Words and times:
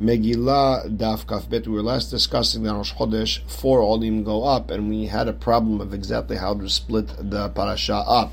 Megillah 0.00 0.96
Daf 0.96 1.26
Kafbet. 1.26 1.66
We 1.66 1.72
were 1.72 1.82
last 1.82 2.10
discussing 2.10 2.62
that 2.62 2.72
Rosh 2.72 2.92
Chodesh 2.94 3.40
four 3.50 3.80
olim 3.80 4.22
go 4.22 4.44
up, 4.44 4.70
and 4.70 4.88
we 4.88 5.06
had 5.06 5.26
a 5.26 5.32
problem 5.32 5.80
of 5.80 5.92
exactly 5.92 6.36
how 6.36 6.54
to 6.54 6.68
split 6.68 7.08
the 7.18 7.48
parasha 7.48 7.96
up. 7.96 8.32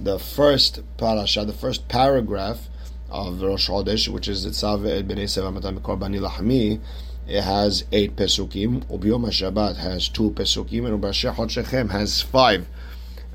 The 0.00 0.18
first 0.18 0.80
parasha, 0.96 1.44
the 1.44 1.52
first 1.52 1.88
paragraph 1.88 2.70
of 3.10 3.42
Rosh 3.42 3.68
Chodesh, 3.68 4.08
which 4.08 4.28
is 4.28 4.46
Itzav 4.46 4.86
El 4.86 5.00
eh, 5.00 5.02
Bnei 5.02 5.24
Seva 5.24 5.52
Korbani 5.80 6.26
Lahami, 6.26 6.80
it 7.28 7.42
has 7.42 7.84
eight 7.92 8.16
pesukim. 8.16 8.82
Ubiyom 8.86 9.26
Shabbat 9.26 9.76
has 9.76 10.08
two 10.08 10.30
pesukim, 10.30 10.86
and 10.86 11.02
Ubasheh 11.02 11.50
Shechem 11.50 11.90
has 11.90 12.22
five. 12.22 12.66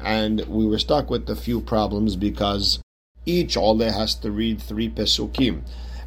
And 0.02 0.42
we 0.48 0.66
were 0.66 0.80
stuck 0.80 1.12
with 1.12 1.30
a 1.30 1.36
few 1.36 1.62
problems 1.62 2.16
because 2.16 2.82
each 3.28 3.56
Oleh 3.56 3.94
has 3.94 4.16
to 4.16 4.32
read 4.32 4.60
three 4.60 4.90
pesukim 4.90 5.62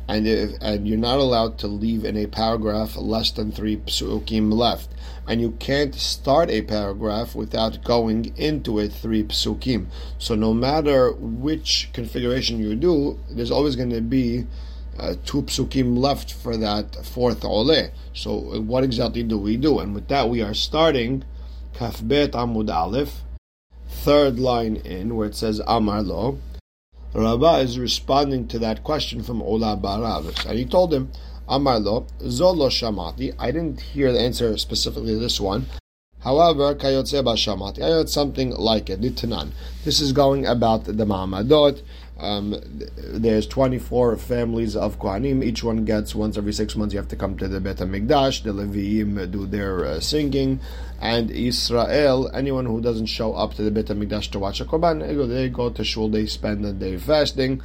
and 0.09 0.27
if, 0.27 0.51
and 0.61 0.87
you're 0.87 0.99
not 0.99 1.19
allowed 1.19 1.59
to 1.59 1.67
leave 1.67 2.05
in 2.05 2.17
a 2.17 2.27
paragraph 2.27 2.97
less 2.97 3.31
than 3.31 3.53
three 3.53 3.77
psukim 3.77 4.53
left, 4.53 4.91
and 5.27 5.41
you 5.41 5.53
can't 5.53 5.95
start 5.95 6.51
a 6.51 6.63
paragraph 6.63 7.35
without 7.35 7.83
going 7.85 8.37
into 8.37 8.79
it 8.79 8.93
three 8.93 9.25
psukim. 9.25 9.87
So 10.19 10.35
no 10.35 10.53
matter 10.53 11.13
which 11.13 11.91
configuration 11.93 12.59
you 12.59 12.75
do, 12.75 13.19
there's 13.31 13.51
always 13.51 13.77
going 13.77 13.91
to 13.91 14.01
be 14.01 14.47
uh, 14.99 15.15
two 15.25 15.43
psukim 15.43 15.97
left 15.97 16.33
for 16.33 16.57
that 16.57 17.05
fourth 17.07 17.41
oleh. 17.41 17.91
So 18.15 18.61
what 18.61 18.85
exactly 18.85 19.23
do 19.23 19.39
we 19.39 19.57
do? 19.57 19.79
And 19.79 19.95
with 19.95 20.09
that, 20.09 20.29
we 20.29 20.43
are 20.43 20.55
starting 20.55 21.25
kafbet 21.75 22.33
amud 22.33 22.71
aleph, 22.71 23.23
third 23.89 24.39
line 24.39 24.77
in 24.77 25.17
where 25.17 25.29
it 25.29 25.35
says 25.35 25.61
amar 25.67 26.03
lo. 26.03 26.39
Rabbah 27.15 27.59
is 27.59 27.79
responding 27.79 28.49
to 28.49 28.59
that 28.61 28.83
question 28.83 29.23
from 29.23 29.43
Ola 29.43 29.77
Baravis, 29.77 30.47
and 30.47 30.59
he 30.59 30.65
told 30.65 30.95
him, 30.95 31.13
Amar 31.47 31.79
lo, 31.79 32.07
zolo 32.21 32.71
shamati. 32.71 33.35
I 33.39 33.51
didn't 33.51 33.81
hear 33.81 34.13
the 34.13 34.21
answer 34.21 34.57
specifically 34.57 35.13
to 35.13 35.19
this 35.19 35.39
one. 35.39 35.67
However, 36.21 36.75
kayotze 36.75 37.23
shamati. 37.23 37.83
I 37.83 37.89
heard 37.89 38.09
something 38.09 38.51
like 38.57 38.89
it. 38.89 39.03
Litanan. 39.03 39.51
This 39.85 40.01
is 40.01 40.13
going 40.13 40.47
about 40.47 40.85
the 40.85 40.93
Ma'amadot. 40.93 41.83
Um, 42.19 42.57
there's 42.97 43.47
24 43.47 44.17
families 44.17 44.77
of 44.77 44.99
Kohanim. 44.99 45.45
Each 45.45 45.65
one 45.65 45.85
gets 45.85 46.15
once 46.15 46.37
every 46.37 46.53
six 46.53 46.77
months. 46.77 46.95
You 46.95 47.01
have 47.01 47.09
to 47.09 47.17
come 47.17 47.37
to 47.39 47.49
the 47.49 47.61
Bet 47.61 47.79
Hamikdash. 47.79 48.43
The 48.43 48.53
Leviim 48.53 49.31
do 49.31 49.47
their 49.47 49.85
uh, 49.85 50.01
singing, 50.01 50.61
and 51.01 51.31
Israel. 51.31 52.31
Anyone 52.33 52.67
who 52.67 52.81
doesn't 52.81 53.07
show 53.07 53.35
up 53.35 53.55
to 53.55 53.63
the 53.63 53.71
Bet 53.71 53.87
Hamikdash 53.87 54.31
to 54.33 54.39
watch 54.39 54.61
a 54.61 54.65
korban, 54.65 55.29
they 55.29 55.49
go 55.49 55.71
to 55.71 55.85
shul. 55.85 56.09
They 56.09 56.27
spend 56.27 56.65
the 56.65 56.73
day 56.73 56.97
fasting, 56.97 57.63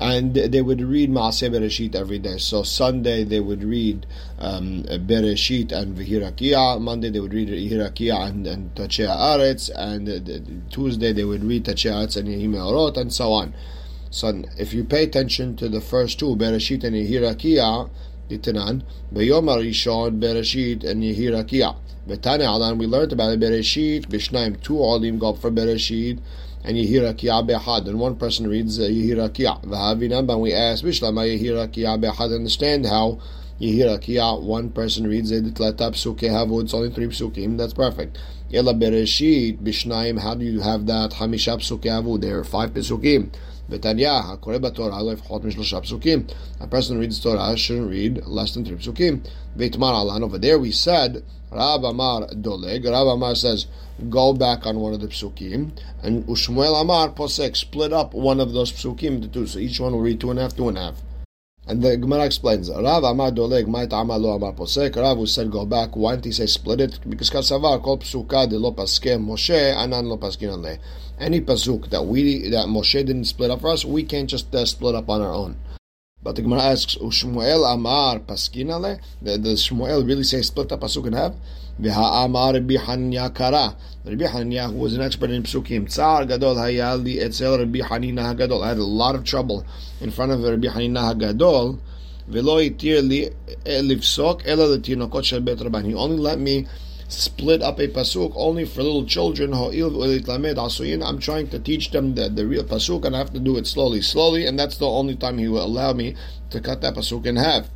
and 0.00 0.34
they 0.34 0.62
would 0.62 0.80
read 0.80 1.10
Maaseh 1.10 1.50
Bereshit 1.50 1.94
every 1.94 2.18
day. 2.18 2.38
So 2.38 2.62
Sunday 2.62 3.22
they 3.22 3.38
would 3.38 3.62
read 3.62 4.06
um, 4.38 4.82
Bereshit 4.84 5.72
and 5.72 5.94
Vihirakia. 5.96 6.80
Monday 6.80 7.10
they 7.10 7.20
would 7.20 7.34
read 7.34 7.48
Vihirakia 7.48 8.28
and, 8.28 8.46
and 8.46 8.74
Tachea 8.74 9.14
Aretz, 9.14 9.70
and 9.76 10.08
uh, 10.08 10.70
Tuesday 10.70 11.12
they 11.12 11.24
would 11.24 11.44
read 11.44 11.66
Tachea 11.66 11.92
Aretz 11.92 12.16
and 12.16 12.28
Yehim 12.28 12.54
Orot, 12.54 12.96
and 12.96 13.12
so 13.12 13.30
on. 13.30 13.54
So 14.10 14.42
if 14.58 14.72
you 14.72 14.84
pay 14.84 15.04
attention 15.04 15.54
to 15.56 15.68
the 15.68 15.82
first 15.82 16.18
two, 16.18 16.34
Bereshit 16.34 16.82
and 16.82 16.96
Yehirakia, 16.96 17.90
Itanan, 18.30 18.82
Beyom 19.12 19.48
Arishon, 19.48 20.18
Bereshit 20.18 20.82
and 20.82 21.02
Yehirakia. 21.02 21.76
Betane 22.08 22.42
Alan, 22.42 22.78
we 22.78 22.86
learned 22.86 23.12
about 23.12 23.32
it, 23.32 23.40
Bereshit, 23.40 24.08
Bishnaim, 24.08 24.60
two 24.62 24.78
Olim 24.78 25.18
go 25.18 25.34
for 25.34 25.50
Bereshit, 25.50 26.18
and 26.64 26.76
Yehirakia 26.76 27.46
Behad, 27.46 27.86
and 27.86 27.98
one 27.98 28.16
person 28.16 28.46
reads 28.46 28.78
uh, 28.78 28.82
Yehirakia. 28.82 29.64
Vahavinam, 29.64 30.30
and 30.30 30.40
we 30.40 30.52
ask, 30.52 30.84
Bishlama 30.84 31.26
Yehirakia 31.26 32.00
Behad, 32.00 32.32
understand 32.32 32.86
how 32.86 33.18
Yehirakia, 33.60 34.42
one 34.42 34.70
person 34.70 35.06
reads 35.06 35.30
it, 35.30 35.44
Tlata 35.54 35.90
Psuke 35.92 36.28
Havu, 36.28 36.62
it's 36.62 36.74
only 36.74 36.90
three 36.90 37.06
Psukim, 37.06 37.56
that's 37.56 37.74
perfect. 37.74 38.18
Yela 38.50 38.78
Bereshit, 38.78 39.58
Bishnaim, 39.58 40.20
how 40.20 40.34
do 40.34 40.44
you 40.44 40.60
have 40.60 40.86
that? 40.86 41.12
Hamisha 41.12 41.56
Psuke 41.58 42.20
there 42.20 42.38
are 42.38 42.44
five 42.44 42.70
Psukim. 42.70 43.32
Betanya, 43.70 44.38
Psukim. 44.40 46.34
A 46.60 46.66
person 46.66 46.96
who 46.96 47.00
reads 47.00 47.20
Torah 47.20 47.56
shouldn't 47.56 47.90
read 47.90 48.26
less 48.26 48.54
than 48.54 48.64
three 48.64 48.76
Psukim. 48.76 49.26
Veitmar 49.56 49.94
Alan, 49.94 50.22
over 50.22 50.38
there 50.38 50.58
we 50.58 50.72
said, 50.72 51.22
Rab 51.50 51.84
Amar 51.84 52.28
Doleg. 52.28 52.84
Rab 52.84 53.06
Amar 53.06 53.34
says, 53.34 53.66
go 54.08 54.32
back 54.32 54.66
on 54.66 54.78
one 54.80 54.94
of 54.94 55.00
the 55.00 55.08
psukim, 55.08 55.72
and 56.02 56.24
Ushmuel 56.26 56.80
Amar 56.80 57.10
Posek 57.10 57.56
split 57.56 57.92
up 57.92 58.14
one 58.14 58.40
of 58.40 58.52
those 58.52 58.72
psukim 58.72 59.16
into 59.16 59.28
two. 59.28 59.46
So 59.46 59.58
each 59.58 59.80
one 59.80 59.92
will 59.92 60.00
read 60.00 60.20
two 60.20 60.30
and 60.30 60.38
a 60.38 60.42
half, 60.42 60.56
two 60.56 60.68
and 60.68 60.78
a 60.78 60.80
half. 60.80 61.02
And 61.70 61.80
the 61.80 61.96
Gemara 61.96 62.24
explains, 62.24 62.68
Rav 62.68 63.04
Amar 63.04 63.30
Doleg, 63.30 63.68
Mait 63.68 63.92
Amar 63.92 64.18
Lo 64.18 64.30
Amar 64.30 64.54
Posek, 64.54 64.96
Rav 64.96 65.16
who 65.16 65.24
said 65.24 65.52
go 65.52 65.64
back, 65.64 65.94
why 65.94 66.16
didn't 66.16 66.24
he 66.24 66.32
say 66.32 66.46
split 66.46 66.80
it? 66.80 66.98
Because 67.08 67.30
Kasavar, 67.30 67.80
Kol 67.80 67.98
Psuka 67.98 68.50
de 68.50 68.58
Lo 68.58 68.72
Paske 68.72 69.16
Moshe, 69.24 69.72
Anan 69.76 70.08
Lo 70.08 70.16
Paskin. 70.16 70.80
Any 71.20 71.40
Pasuk 71.40 71.88
that 71.90 72.02
we, 72.02 72.48
that 72.48 72.66
Moshe 72.66 72.94
didn't 73.06 73.26
split 73.26 73.52
up 73.52 73.60
for 73.60 73.68
us, 73.68 73.84
we 73.84 74.02
can't 74.02 74.28
just 74.28 74.52
uh, 74.52 74.64
split 74.64 74.96
up 74.96 75.08
on 75.08 75.22
our 75.22 75.32
own. 75.32 75.58
But 76.22 76.36
the 76.36 76.42
Gemara 76.42 76.62
asks, 76.64 76.98
oh, 77.00 77.06
Ushmuel 77.06 77.64
Amar 77.72 78.18
Paskin 78.18 78.70
Ale? 78.70 79.00
Does 79.22 79.66
Shmuel 79.66 80.06
really 80.06 80.22
say 80.22 80.42
split 80.42 80.70
up 80.70 80.80
Pasuk 80.80 81.06
in 81.06 81.14
half? 81.14 81.34
Amar 81.82 82.52
Rabbi 82.52 82.74
Hanya 82.74 83.34
Kara. 83.34 83.74
Rabbi 84.04 84.24
Hanya, 84.24 84.70
who 84.70 84.76
was 84.78 84.94
an 84.94 85.00
expert 85.00 85.30
in 85.30 85.42
psukim, 85.44 85.88
Tsar 85.88 86.26
Gadol 86.26 86.56
Hayali 86.56 87.22
Etzel 87.22 87.58
Rabbi 87.58 87.78
Hanina 87.78 88.34
Hagadol. 88.34 88.62
I 88.62 88.68
had 88.68 88.76
a 88.76 88.84
lot 88.84 89.14
of 89.14 89.24
trouble 89.24 89.64
in 90.02 90.10
front 90.10 90.32
of 90.32 90.42
Rabbi 90.42 90.68
Hanina 90.68 91.14
Hagadol. 91.14 91.78
Velo 92.28 92.58
itir 92.58 93.02
li 93.02 93.30
lifsok 93.64 94.42
ela 94.44 94.76
letinokot 94.76 95.24
shel 95.24 95.40
bet 95.40 95.58
rabban. 95.58 95.86
He 95.86 95.94
only 95.94 96.18
let 96.18 96.38
me 96.38 96.66
split 97.12 97.62
up 97.62 97.78
a 97.78 97.88
pasuk 97.88 98.32
only 98.36 98.64
for 98.64 98.82
little 98.82 99.04
children. 99.04 99.52
I'm 99.52 101.18
trying 101.18 101.48
to 101.48 101.58
teach 101.58 101.90
them 101.90 102.14
the, 102.14 102.28
the 102.28 102.46
real 102.46 102.64
pasuk, 102.64 103.04
and 103.04 103.14
I 103.14 103.18
have 103.18 103.32
to 103.32 103.40
do 103.40 103.56
it 103.56 103.66
slowly, 103.66 104.00
slowly, 104.00 104.46
and 104.46 104.58
that's 104.58 104.76
the 104.76 104.88
only 104.88 105.16
time 105.16 105.38
he 105.38 105.48
will 105.48 105.64
allow 105.64 105.92
me 105.92 106.14
to 106.50 106.60
cut 106.60 106.80
that 106.82 106.94
pasuk 106.94 107.26
in 107.26 107.36
half. 107.36 107.68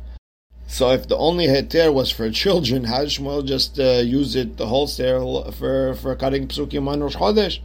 So 0.67 0.89
if 0.91 1.07
the 1.07 1.17
only 1.17 1.47
heter 1.47 1.93
was 1.93 2.09
for 2.09 2.29
children, 2.31 2.85
how 2.85 3.05
Shmuel 3.05 3.45
just 3.45 3.79
uh, 3.79 4.01
use 4.03 4.35
it 4.35 4.57
the 4.57 4.67
wholesale 4.67 5.51
for, 5.51 5.93
for 5.95 6.15
cutting 6.15 6.47
psukim 6.47 6.87
on 6.87 7.01
Rosh 7.01 7.15
Chodesh? 7.15 7.59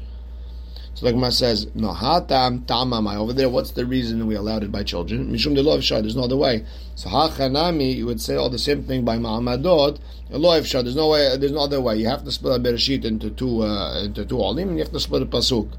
So 1.00 1.06
the 1.06 1.12
Gemara 1.12 1.33
says, 1.33 1.66
no, 1.75 1.94
hatam 1.94 2.66
tamamai. 2.66 3.16
Over 3.16 3.33
there, 3.33 3.49
what's 3.49 3.71
the 3.71 3.87
reason 3.87 4.27
we 4.27 4.34
allowed 4.34 4.65
it 4.65 4.71
by 4.71 4.83
children? 4.83 5.33
Mishum 5.33 5.55
de 5.55 5.62
lo'evshar, 5.62 6.03
there's 6.03 6.15
no 6.15 6.25
other 6.25 6.37
way. 6.37 6.66
So 6.94 7.09
hachanami, 7.09 7.97
you 7.97 8.05
would 8.05 8.21
say 8.21 8.37
all 8.37 8.50
the 8.50 8.59
same 8.59 8.83
thing 8.83 9.03
by 9.03 9.16
ma'amadot. 9.16 9.99
Lo'evshar, 10.28 10.83
there's 10.83 10.97
no 10.97 11.09
way, 11.09 11.39
there's 11.39 11.53
no 11.53 11.60
other 11.60 11.81
way. 11.81 11.97
You 11.97 12.09
have 12.09 12.22
to 12.25 12.31
split 12.31 12.55
a 12.55 12.62
bereshit 12.62 13.06
into 13.06 13.31
two, 13.31 13.62
uh, 13.62 14.03
into 14.05 14.27
two 14.27 14.43
olim, 14.43 14.69
and 14.69 14.77
you 14.77 14.84
have 14.84 14.93
to 14.93 15.00
split 15.00 15.22
a 15.22 15.25
pasuk. 15.25 15.72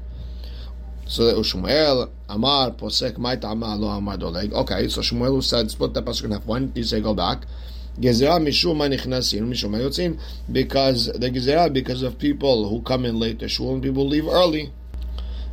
So 1.06 1.26
that 1.26 1.36
Shmuel 1.36 2.10
Amar 2.28 2.72
posek 2.72 3.12
ma'it 3.12 3.44
amar 3.44 3.76
lo 3.76 3.90
amar. 3.90 4.16
Okay, 4.16 4.88
so 4.88 5.02
Shmuel 5.02 5.40
said 5.44 5.70
split 5.70 5.94
the 5.94 6.02
pasuk 6.02 6.24
in 6.24 6.32
half. 6.32 6.44
Did 6.44 6.72
he 6.74 6.82
say 6.82 7.00
go 7.00 7.14
back? 7.14 7.46
Gezerah 7.96 8.42
mishum 8.42 8.78
nichnasin 8.78 9.42
mishum 9.42 9.76
yotzin 9.80 10.18
because 10.50 11.12
the 11.12 11.30
gezerah 11.30 11.72
because 11.72 12.02
of 12.02 12.18
people 12.18 12.68
who 12.68 12.82
come 12.82 13.04
in 13.04 13.20
late 13.20 13.38
to 13.38 13.48
shul 13.48 13.74
and 13.74 13.84
people 13.84 14.08
leave 14.08 14.26
early. 14.26 14.72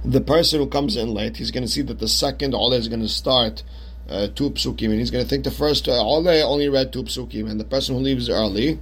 The 0.05 0.21
person 0.21 0.59
who 0.59 0.67
comes 0.67 0.95
in 0.95 1.13
late, 1.13 1.37
he's 1.37 1.51
going 1.51 1.65
to 1.65 1.69
see 1.69 1.81
that 1.83 1.99
the 1.99 2.07
second 2.07 2.53
all 2.53 2.73
is 2.73 2.87
going 2.87 3.01
to 3.01 3.09
start 3.09 3.63
uh, 4.09 4.27
two 4.33 4.51
psukim, 4.51 4.89
and 4.89 4.99
he's 4.99 5.11
going 5.11 5.23
to 5.23 5.29
think 5.29 5.43
the 5.43 5.51
first 5.51 5.87
uh, 5.87 6.01
only 6.01 6.69
read 6.69 6.93
two 6.93 7.03
psukim, 7.03 7.49
and 7.49 7.59
the 7.59 7.65
person 7.65 7.95
who 7.95 8.01
leaves 8.01 8.29
early 8.29 8.79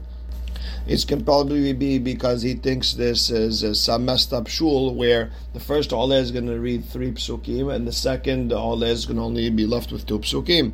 it 0.87 1.05
can 1.05 1.23
probably 1.25 1.73
be 1.73 1.99
because 1.99 2.41
he 2.41 2.53
thinks 2.53 2.93
this 2.93 3.29
is 3.29 3.63
uh, 3.63 3.73
some 3.73 4.05
messed 4.05 4.31
up 4.31 4.47
shul 4.47 4.95
where 4.95 5.31
the 5.53 5.59
first 5.59 5.89
Oleh 5.91 6.21
is 6.21 6.31
going 6.31 6.47
to 6.47 6.59
read 6.59 6.85
three 6.85 7.11
psukim 7.11 7.73
and 7.73 7.85
the 7.85 7.91
second 7.91 8.51
Oleh 8.51 8.87
is 8.87 9.05
going 9.05 9.17
to 9.17 9.23
only 9.23 9.49
be 9.49 9.65
left 9.65 9.91
with 9.91 10.05
two 10.05 10.19
psukim. 10.19 10.71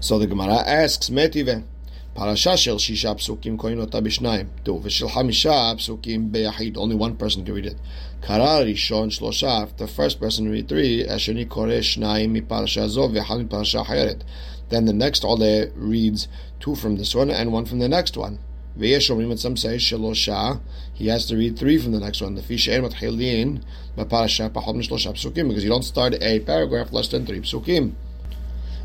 So 0.00 0.18
the 0.18 0.26
Gemara 0.26 0.66
asks, 0.66 1.10
Metive, 1.10 1.46
shel 1.46 2.78
shisha 2.78 3.14
psukim 3.16 3.58
koin 3.58 3.80
ota 3.82 4.00
b'shnayim. 4.00 4.48
Tu, 4.64 4.72
v'shel 4.72 5.10
hamisha 5.10 5.76
psukim 5.76 6.30
beyahid. 6.30 6.78
Only 6.78 6.96
one 6.96 7.16
person 7.16 7.44
can 7.44 7.54
read 7.54 7.66
it. 7.66 7.76
Kara 8.22 8.64
rishon 8.64 9.10
shlosha. 9.10 9.76
The 9.76 9.88
first 9.88 10.20
person 10.20 10.48
read 10.48 10.68
three. 10.68 11.04
Asheni 11.04 11.48
kore 11.48 11.66
shnayim 11.66 12.30
mi 12.30 12.40
parasha 12.40 12.86
zov 12.86 13.16
hayeret. 13.16 14.22
Then 14.68 14.84
the 14.84 14.92
next 14.92 15.24
Oleh 15.24 15.72
reads 15.74 16.28
two 16.60 16.76
from 16.76 16.96
this 16.96 17.16
one 17.16 17.30
and 17.30 17.52
one 17.52 17.64
from 17.64 17.80
the 17.80 17.88
next 17.88 18.16
one. 18.16 18.38
V'yeshomim, 18.78 19.36
some 19.36 19.56
say 19.56 19.76
shelosha. 19.76 20.60
He 20.94 21.08
has 21.08 21.26
to 21.26 21.36
read 21.36 21.58
three 21.58 21.78
from 21.78 21.90
the 21.90 21.98
next 21.98 22.22
one. 22.22 22.36
The 22.36 22.42
fishein 22.42 22.88
matchilin 22.88 23.64
b'parasha 23.98 24.50
pachol 24.50 24.76
mishlosha 24.76 25.12
psukim 25.14 25.48
because 25.48 25.64
you 25.64 25.70
don't 25.70 25.82
start 25.82 26.14
a 26.22 26.40
paragraph 26.40 26.92
less 26.92 27.08
than 27.08 27.26
three 27.26 27.40
psukim. 27.40 27.94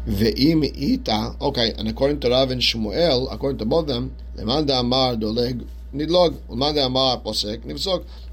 Ve'im 0.08 0.66
ita. 0.66 1.36
Okay, 1.40 1.74
and 1.78 1.88
according 1.88 2.20
to 2.22 2.30
Rav 2.32 2.50
and 2.50 2.62
Shmuel, 2.62 3.32
according 3.32 3.60
to 3.60 3.66
both 3.66 3.84
of 3.84 3.88
them, 3.90 4.16
leman 4.36 4.68
amar 4.72 5.16
doleg 5.16 5.68
nidlog, 5.94 6.40
amar. 6.50 7.22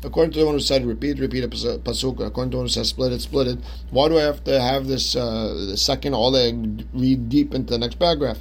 According 0.02 0.32
to 0.32 0.38
the 0.38 0.46
one 0.46 0.54
who 0.54 0.60
said 0.60 0.84
repeat, 0.84 1.18
repeat 1.18 1.44
a 1.44 1.48
pasuk. 1.48 2.26
According 2.26 2.50
to 2.50 2.56
the 2.56 2.58
one 2.58 2.66
who 2.66 2.68
says 2.68 2.88
split 2.88 3.12
it, 3.12 3.20
split 3.20 3.48
it. 3.48 3.58
Why 3.90 4.08
do 4.08 4.18
I 4.18 4.22
have 4.22 4.44
to 4.44 4.60
have 4.60 4.86
this 4.86 5.16
uh, 5.16 5.76
second 5.76 6.14
all 6.14 6.32
read 6.32 7.28
deep 7.28 7.54
into 7.54 7.72
the 7.72 7.78
next 7.78 7.98
paragraph? 7.98 8.38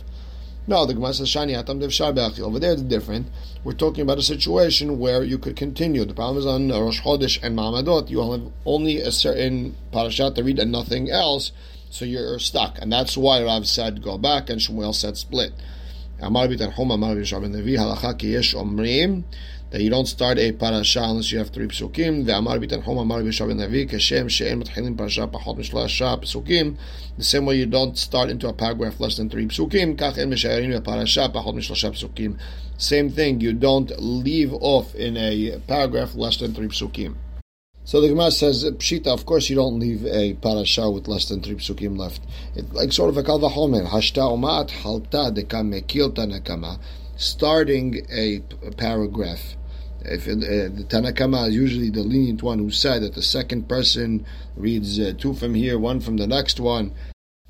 No, 0.66 0.86
the 0.86 0.94
Gemara 0.94 1.14
says 1.14 1.28
Shani 1.28 1.60
Atam 1.60 1.80
Dev 1.80 2.40
Over 2.40 2.58
there 2.58 2.72
it's 2.72 2.82
different. 2.84 3.28
We're 3.66 3.74
talking 3.74 4.02
about 4.02 4.18
a 4.18 4.24
situation 4.24 4.98
where 4.98 5.22
you 5.22 5.38
could 5.38 5.58
continue. 5.58 6.06
The 6.06 6.14
problem 6.14 6.38
is 6.38 6.46
on 6.46 6.70
Rosh 6.70 7.02
Chodesh 7.02 7.44
and 7.44 7.58
Ma'amadot, 7.58 8.10
you 8.10 8.20
have 8.32 8.50
only 8.66 9.00
a 9.00 9.12
certain 9.12 9.76
parashat 9.92 10.36
to 10.36 10.44
read 10.44 10.60
and 10.60 10.72
nothing 10.72 11.10
else, 11.10 11.52
so 11.90 12.06
you're 12.06 12.40
stuck. 12.40 12.78
And 12.82 12.94
that's 12.94 13.18
why 13.18 13.44
Rav 13.44 13.68
said 13.68 14.02
go 14.02 14.18
back 14.18 14.50
and 14.50 14.62
Shmuel 14.62 14.96
said 14.96 15.18
split. 15.18 15.52
Amar 16.24 16.46
Amar 16.46 17.16
that 19.74 19.82
you 19.82 19.90
don't 19.90 20.06
start 20.06 20.38
a 20.38 20.52
parasha 20.52 21.02
unless 21.02 21.32
you 21.32 21.40
have 21.40 21.50
three 21.50 21.66
psukim. 21.66 22.26
Ve'amar 22.26 22.64
bitanchom 22.64 23.02
amar 23.02 23.22
b'shavin 23.22 23.58
levi 23.58 23.92
kashem 23.92 24.30
she'en 24.30 24.62
matchilim 24.62 24.96
parasha 24.96 25.28
pachot 25.28 25.58
mishlasha 25.58 26.22
psukim. 26.22 26.78
The 27.18 27.24
same 27.24 27.48
way 27.48 27.58
you 27.58 27.66
don't 27.66 27.98
start 27.98 28.30
into 28.30 28.48
a 28.48 28.54
paragraph 28.54 29.00
less 29.00 29.18
than 29.18 29.32
three 29.32 29.48
psukim. 29.48 29.98
Kach 29.98 30.20
en 30.20 30.30
mishayarin 30.30 30.80
parasha 30.84 31.34
pachot 31.34 31.56
mishlasha 31.56 31.90
psukim. 31.92 32.38
Same 32.78 33.10
thing. 33.10 33.42
You 33.42 33.54
don't 33.54 33.92
leave 34.00 34.54
off 34.54 34.94
in 34.94 35.18
a 35.18 35.60
paragraph 35.66 36.14
less 36.14 36.38
than 36.38 36.54
three 36.54 36.68
psukim. 36.68 37.16
So 37.86 38.00
the 38.00 38.08
Gemara 38.08 38.32
says, 38.32 38.64
Pshita, 38.64 39.08
of 39.08 39.26
course 39.26 39.50
you 39.50 39.56
don't 39.56 39.80
leave 39.80 40.06
a 40.06 40.34
parasha 40.36 40.90
with 40.90 41.08
less 41.08 41.28
than 41.28 41.42
three 41.42 41.56
psukim 41.56 41.98
left. 41.98 42.22
It's 42.56 42.72
like 42.72 42.94
sort 42.94 43.10
of 43.10 43.18
a 43.18 43.24
kalva 43.24 43.52
homer. 43.52 43.84
Hashta 43.84 44.22
umat 44.22 44.70
halta 44.70 45.36
deka 45.36 45.62
mekilta 45.64 46.26
nekama. 46.26 46.80
Starting 47.18 48.06
a 48.10 48.40
paragraph 48.78 49.56
if 50.06 50.28
uh, 50.28 50.36
the 50.36 50.86
Tanakama 50.88 51.48
is 51.48 51.56
usually 51.56 51.90
the 51.90 52.02
lenient 52.02 52.44
one 52.44 52.60
who 52.60 52.72
said 52.72 53.02
that 53.04 53.14
the 53.14 53.22
second 53.22 53.70
person 53.70 54.26
reads 54.56 55.00
uh, 55.00 55.14
two 55.18 55.34
from 55.34 55.54
here, 55.54 55.80
one 55.80 56.00
from 56.00 56.18
the 56.18 56.28
next 56.28 56.60
one, 56.60 56.94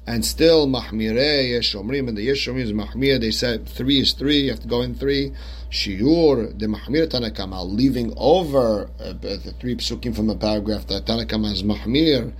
and 0.05 0.25
still 0.25 0.67
Mahmire 0.67 1.13
Yeshomrim 1.15 2.09
and 2.09 2.17
the 2.17 2.27
Yeshomrim 2.27 2.59
is 2.59 2.73
Mahmir. 2.73 3.19
They 3.19 3.31
said 3.31 3.67
three 3.67 4.01
is 4.01 4.13
three. 4.13 4.41
You 4.41 4.51
have 4.51 4.59
to 4.61 4.67
go 4.67 4.81
in 4.81 4.95
three. 4.95 5.33
Shiur 5.71 6.57
the 6.57 6.67
Mahmir 6.67 7.07
Tanakama 7.07 7.65
leaving 7.65 8.13
over 8.17 8.89
uh, 8.99 9.13
the 9.13 9.53
three 9.59 9.75
psukim 9.75 10.15
from 10.15 10.29
a 10.29 10.35
paragraph 10.35 10.87
that 10.87 11.05
Tanakama 11.05 11.53
is 11.53 11.63
Mahmir. 11.63 12.33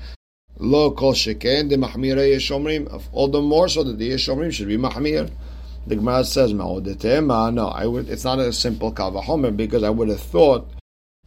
Lo 0.59 0.91
kol 0.91 1.13
sheken 1.13 1.69
the 1.69 1.77
Mahmire 1.77 2.35
Yeshomrim. 2.35 3.01
All 3.13 3.29
the 3.29 3.41
more 3.41 3.69
so 3.69 3.83
that 3.83 3.97
the 3.97 4.11
Yeshomrim 4.11 4.51
should 4.51 4.67
be 4.67 4.77
Mahmir. 4.77 5.31
The 5.85 5.95
Gemara 5.97 6.23
says, 6.23 6.53
No, 6.53 6.81
I 7.75 7.85
would, 7.85 8.07
it's 8.09 8.23
not 8.23 8.39
a 8.39 8.53
simple 8.53 8.93
kavahomer 8.93 9.55
because 9.55 9.83
I 9.83 9.89
would 9.89 10.07
have 10.07 10.21
thought 10.21 10.65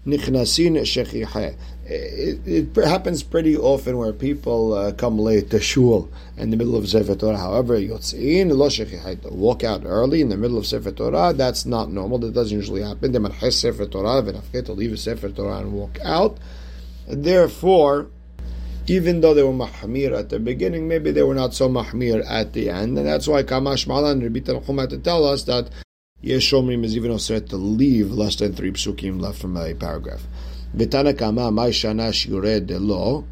nichnasin 0.06 0.76
shechiche. 0.82 1.56
It, 1.88 2.74
happens 2.74 3.22
pretty 3.22 3.56
often 3.56 3.96
where 3.96 4.12
people 4.12 4.74
uh, 4.74 4.92
come 4.92 5.18
late 5.18 5.50
to 5.50 5.60
shul 5.60 6.10
in 6.36 6.50
the 6.50 6.56
middle 6.56 6.74
of 6.76 6.88
Sefer 6.88 7.14
Torah. 7.14 7.36
However, 7.36 7.78
yotzin 7.78 8.50
lo 8.50 8.68
shechiche, 8.68 9.30
walk 9.30 9.62
out 9.62 9.82
early 9.84 10.20
in 10.20 10.28
the 10.28 10.36
middle 10.36 10.58
of 10.58 10.66
Sefer 10.66 10.92
Torah. 10.92 11.32
That's 11.32 11.66
not 11.66 11.90
normal. 11.90 12.18
That 12.18 12.34
doesn't 12.34 12.56
usually 12.56 12.82
happen. 12.82 13.12
They 13.12 13.18
might 13.18 13.38
Sefer 13.52 13.86
Torah, 13.86 14.22
to 14.52 14.72
leave 14.72 14.98
Sefer 14.98 15.28
Torah 15.28 15.58
and 15.58 15.72
walk 15.72 15.98
out. 16.02 16.38
Therefore, 17.06 18.08
even 18.88 19.20
though 19.20 19.34
they 19.34 19.42
were 19.42 19.52
mahmir 19.52 20.16
at 20.16 20.28
the 20.28 20.38
beginning, 20.38 20.86
maybe 20.88 21.10
they 21.10 21.22
were 21.22 21.34
not 21.34 21.54
so 21.54 21.68
mahmir 21.68 22.24
at 22.28 22.52
the 22.52 22.70
end, 22.70 22.96
and 22.98 23.06
that's 23.06 23.26
why 23.26 23.42
Kamash 23.42 23.86
Malan 23.86 24.20
Rabbi 24.20 24.40
Tanchuma 24.40 24.88
to 24.88 24.98
tell 24.98 25.24
us 25.24 25.44
that 25.44 25.70
Yeshomrim 26.26 26.84
is 26.84 26.96
even 26.96 27.16
said 27.20 27.48
to 27.48 27.56
leave 27.56 28.10
less 28.10 28.34
than 28.34 28.52
three 28.52 28.72
psukim 28.72 29.20
left 29.20 29.38
from 29.38 29.56
a 29.56 29.72
paragraph. 29.74 30.22
V'tana 30.76 31.16
kama 31.16 31.52
may 31.52 31.70
shanash 31.70 32.26
lo. 32.80 33.24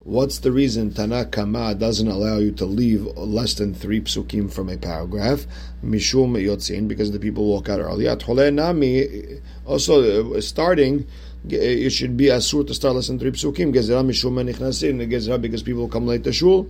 What's 0.00 0.40
the 0.40 0.50
reason 0.50 0.90
Tanakama 0.90 1.78
doesn't 1.78 2.08
allow 2.08 2.38
you 2.38 2.50
to 2.52 2.64
leave 2.64 3.06
less 3.16 3.54
than 3.54 3.72
three 3.72 4.00
psukim 4.00 4.52
from 4.52 4.68
a 4.68 4.76
paragraph? 4.76 5.46
Mishum 5.84 6.32
yotzin, 6.44 6.88
because 6.88 7.12
the 7.12 7.20
people 7.20 7.44
walk 7.44 7.68
out 7.68 7.78
early. 7.78 8.08
At 8.08 8.26
nami, 8.26 9.40
also 9.64 10.34
uh, 10.34 10.40
starting 10.40 11.06
it 11.48 11.90
should 11.90 12.16
be 12.16 12.26
asur 12.26 12.66
to 12.66 12.74
start 12.74 12.96
less 12.96 13.06
than 13.06 13.20
three 13.20 13.30
psukim. 13.30 13.72
Gezerah 13.72 14.04
mishum 14.04 14.42
nichnasin. 14.52 15.08
Gezerah 15.08 15.40
because 15.40 15.62
people 15.62 15.86
come 15.86 16.08
late 16.08 16.24
to 16.24 16.32
shul. 16.32 16.68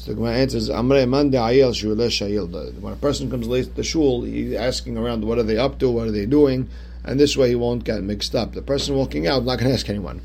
So 0.00 0.12
the 0.12 0.14
Gemara 0.14 0.32
answers, 0.36 0.70
Amre 0.70 1.06
man 1.06 1.30
shayil. 1.30 2.80
When 2.80 2.92
a 2.94 2.96
person 2.96 3.30
comes 3.30 3.46
late 3.46 3.76
to 3.76 3.82
shul, 3.82 4.22
he's 4.22 4.54
asking 4.54 4.96
around, 4.96 5.24
what 5.24 5.36
are 5.36 5.42
they 5.42 5.58
up 5.58 5.78
to? 5.80 5.90
What 5.90 6.08
are 6.08 6.10
they 6.10 6.24
doing? 6.24 6.70
And 7.04 7.20
this 7.20 7.36
way 7.36 7.50
he 7.50 7.54
won't 7.54 7.84
get 7.84 8.02
mixed 8.02 8.34
up. 8.34 8.54
The 8.54 8.62
person 8.62 8.94
walking 8.94 9.26
out 9.26 9.44
not 9.44 9.58
going 9.58 9.68
to 9.68 9.74
ask 9.74 9.90
anyone. 9.90 10.22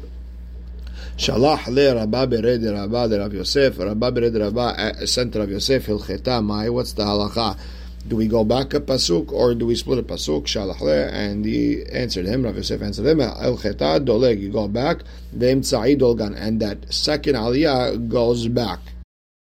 Shalach 1.18 1.68
le 1.68 1.94
Rabba 1.94 2.26
bered 2.26 2.64
Rabba 2.64 3.10
de 3.10 3.20
Rav 3.20 3.34
Yosef. 3.34 3.78
Rabba 3.78 4.12
bered 4.14 4.40
Rabba 4.40 4.76
eh, 5.02 5.06
sent 5.06 5.36
Rav 5.36 5.50
Yosef 5.50 5.88
hilcheta 5.88 6.42
mai. 6.42 6.70
What's 6.70 6.94
the 6.94 7.04
halacha? 7.04 7.60
do 8.08 8.16
we 8.16 8.28
go 8.28 8.46
back 8.46 8.74
a 8.74 8.80
pasuk 8.80 9.32
or 9.34 9.56
do 9.56 9.66
we 9.66 9.76
split 9.76 10.00
a 10.00 10.04
pasuk? 10.04 10.44
Shalachle, 10.44 11.12
and 11.12 11.44
he 11.44 11.84
answered 11.92 12.26
him. 12.26 12.44
Rav 12.44 12.56
Yosef 12.56 12.82
answered 12.82 13.08
him. 13.08 13.20
El 13.20 13.58
chetad 13.58 14.06
doleg, 14.06 14.40
you 14.40 14.50
go 14.50 14.70
back. 14.70 15.02
Vem 15.34 15.60
dolgan, 15.62 16.34
and 16.38 16.62
that 16.62 16.94
second 16.94 17.36
aliyah 17.36 18.08
goes 18.08 18.48
back. 18.48 18.80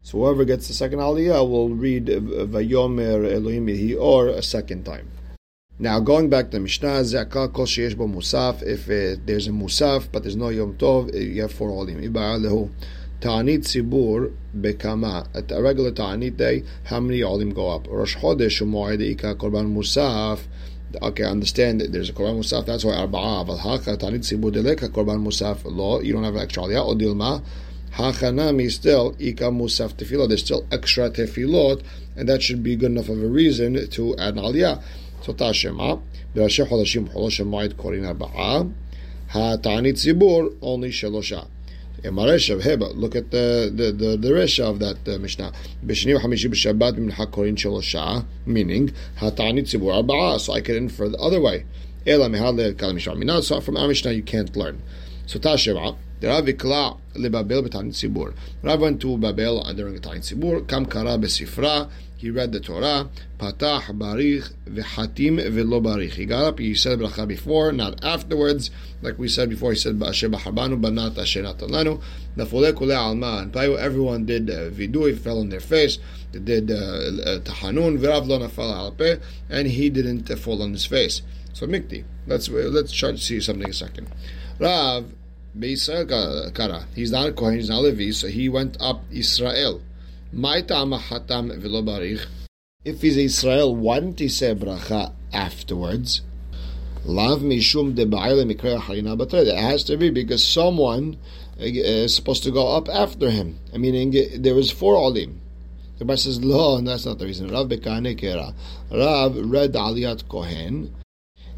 So 0.06 0.18
whoever 0.18 0.44
gets 0.44 0.68
the 0.68 0.72
second 0.72 1.00
aliyah 1.00 1.50
will 1.50 1.70
read 1.70 2.06
Vayomer 2.06 3.28
Elohim 3.28 3.98
or 3.98 4.28
a 4.28 4.40
second 4.40 4.84
time. 4.84 5.10
Now 5.80 5.98
going 5.98 6.30
back 6.30 6.52
to 6.52 6.60
Mishnah, 6.60 7.00
Zakah 7.00 7.52
kol 7.52 7.66
sheyesh 7.66 7.96
musaf. 7.96 8.62
If 8.62 8.84
uh, 8.84 9.20
there's 9.26 9.48
a 9.48 9.50
musaf 9.50 10.06
but 10.12 10.22
there's 10.22 10.36
no 10.36 10.50
Yom 10.50 10.74
Tov, 10.74 11.12
you 11.12 11.42
have 11.42 11.50
four 11.50 11.70
olim. 11.70 12.00
Ibar 12.00 12.38
lehu. 12.38 12.70
Ta'anit 13.20 13.64
Sibur 13.64 14.32
Bekama. 14.56 15.26
At 15.34 15.50
a 15.50 15.60
regular 15.60 15.90
Ta'anit 15.90 16.36
day, 16.36 16.62
how 16.84 17.00
many 17.00 17.24
Olim 17.24 17.50
go 17.50 17.70
up? 17.70 17.88
Rosh 17.88 18.16
Chodesh 18.16 18.62
Umoed 18.62 19.02
Ika 19.02 19.34
Korban 19.34 19.74
Musaf. 19.74 20.38
Okay, 21.02 21.24
I 21.24 21.30
understand 21.30 21.80
that 21.80 21.90
there's 21.90 22.10
a 22.10 22.12
Korban 22.12 22.38
Musaf, 22.38 22.64
that's 22.64 22.84
why 22.84 22.92
Arba'a. 22.92 23.44
Aval 23.44 23.58
Haka 23.58 23.96
Ta'anit 23.96 24.20
Sibur 24.20 24.52
Deleka 24.54 24.88
Korban 24.88 25.26
Musaf. 25.26 25.64
Lo, 25.64 25.98
you 26.00 26.12
don't 26.12 26.22
have 26.22 26.36
extra 26.36 26.62
aliyah. 26.62 26.94
Odilma. 26.94 27.42
Hachanami 27.96 28.70
still 28.70 29.14
ikamusaf 29.14 29.94
tefilot. 29.94 30.28
There's 30.28 30.44
still 30.44 30.66
extra 30.70 31.08
tefilot, 31.08 31.82
and 32.14 32.28
that 32.28 32.42
should 32.42 32.62
be 32.62 32.76
good 32.76 32.90
enough 32.90 33.08
of 33.08 33.22
a 33.22 33.26
reason 33.26 33.88
to 33.88 34.14
add 34.18 34.36
an 34.36 34.42
aliyah. 34.42 34.82
So 35.22 35.32
tashema 35.32 36.02
b'rashi 36.34 36.66
chodashim 36.68 37.08
cholosh 37.08 37.38
ha'moed 37.38 37.74
korin 37.76 38.04
arba'a 38.04 38.70
ha'tanit 39.28 39.94
zibur 39.94 40.54
only 40.60 40.90
shelosha. 40.90 41.48
Look 42.04 43.16
at 43.16 43.30
the 43.30 43.72
the 43.74 43.92
the, 43.92 44.16
the 44.18 44.28
resha 44.28 44.64
of 44.64 44.78
that 44.80 45.08
uh, 45.08 45.18
Mishnah. 45.18 45.52
B'sheni 45.84 46.20
v'chamishi 46.20 46.50
b'shabbat 46.50 46.98
mincha 46.98 47.26
korin 47.26 47.56
shelosha, 47.56 48.26
meaning 48.44 48.92
ha'tanit 49.16 49.64
zibur 49.64 50.04
arba'a. 50.04 50.38
So 50.38 50.52
I 50.52 50.60
can 50.60 50.76
infer 50.76 51.08
the 51.08 51.16
other 51.16 51.40
way. 51.40 51.64
Ela 52.06 52.28
mehad 52.28 52.56
le'el 52.56 52.78
kal 52.78 52.92
mishra. 52.92 53.14
Not 53.14 53.46
from 53.64 53.78
our 53.78 53.88
Mishnah 53.88 54.12
you 54.12 54.22
can't 54.22 54.54
learn. 54.54 54.82
So 55.24 55.38
tashema. 55.38 55.96
The 56.18 56.28
Rav 56.28 56.46
Ikla 56.46 56.98
leBabel 57.14 57.68
b'Tanit 57.68 57.92
Zibur. 57.92 58.32
Rav 58.62 58.80
went 58.80 59.02
to 59.02 59.18
Babel 59.18 59.62
during 59.74 59.98
Tanit 59.98 60.22
Zibur. 60.22 60.66
Kam 60.66 60.86
kara 60.86 61.18
besifra. 61.18 61.90
He 62.16 62.30
read 62.30 62.52
the 62.52 62.60
Torah. 62.60 63.10
patah 63.38 63.82
barich 63.82 64.50
v'hatim 64.66 65.38
v'lo 65.38 65.82
barich. 65.82 66.12
He 66.12 66.24
got 66.24 66.44
up. 66.44 66.58
He 66.58 66.74
said 66.74 67.00
bracha 67.00 67.28
before, 67.28 67.70
not 67.70 68.02
afterwards. 68.02 68.70
Like 69.02 69.18
we 69.18 69.28
said 69.28 69.50
before, 69.50 69.72
he 69.72 69.78
said 69.78 69.98
ba'asher 69.98 70.34
b'habanu, 70.34 70.80
but 70.80 70.94
not 70.94 71.18
asher 71.18 71.42
natalanu. 71.42 72.02
Nafule 72.34 72.74
kule 72.74 72.92
alma. 72.92 73.40
And 73.42 73.52
by 73.52 73.66
everyone 73.68 74.24
did 74.24 74.48
uh, 74.48 74.70
fell 75.16 75.40
on 75.40 75.50
their 75.50 75.60
face. 75.60 75.98
They 76.32 76.38
did 76.38 76.70
uh, 76.70 76.74
uh, 76.74 77.40
tahanun 77.40 77.98
v'rav 77.98 78.26
lo 78.26 78.38
nafal 78.38 78.96
alpe, 78.96 79.20
and 79.50 79.68
he 79.68 79.90
didn't 79.90 80.30
uh, 80.30 80.36
fall 80.36 80.62
on 80.62 80.72
his 80.72 80.86
face. 80.86 81.20
So 81.52 81.66
mikti. 81.66 82.04
Let's 82.26 82.48
let's 82.48 82.92
try 82.92 83.12
to 83.12 83.18
see 83.18 83.38
something 83.40 83.68
a 83.68 83.74
second. 83.74 84.08
Rav. 84.58 85.12
Beisrael 85.58 86.54
kara. 86.54 86.86
He's 86.94 87.10
not 87.10 87.28
a 87.28 87.32
Kohen, 87.32 87.54
he's 87.54 87.70
not 87.70 87.82
Levi, 87.82 88.10
so 88.10 88.28
he 88.28 88.48
went 88.48 88.76
up 88.80 89.02
Israel. 89.10 89.80
If 92.84 93.00
he's 93.00 93.16
Israel, 93.16 93.74
why 93.74 94.00
didn't 94.00 94.18
he 94.18 94.28
say 94.28 94.54
bracha 94.54 95.12
afterwards? 95.32 96.20
Lav 97.04 97.40
mishum 97.40 97.96
It 97.98 99.56
has 99.56 99.84
to 99.84 99.96
be 99.96 100.10
because 100.10 100.44
someone 100.44 101.16
uh, 101.58 101.64
is 101.64 102.14
supposed 102.14 102.42
to 102.42 102.50
go 102.50 102.76
up 102.76 102.88
after 102.88 103.30
him. 103.30 103.58
I 103.72 103.78
mean, 103.78 104.42
there 104.42 104.54
was 104.54 104.70
four 104.70 104.96
olim. 104.96 105.40
The 105.98 106.04
Gemara 106.04 106.18
says, 106.18 106.44
"Lo, 106.44 106.76
and 106.76 106.86
that's 106.86 107.06
not 107.06 107.18
the 107.18 107.24
reason." 107.24 107.48
Rav 107.48 107.68
bekane 107.68 108.18
kera. 108.20 108.52
Rav 108.90 109.36
read 109.36 109.72
Aliyat 109.72 110.28
Kohen. 110.28 110.92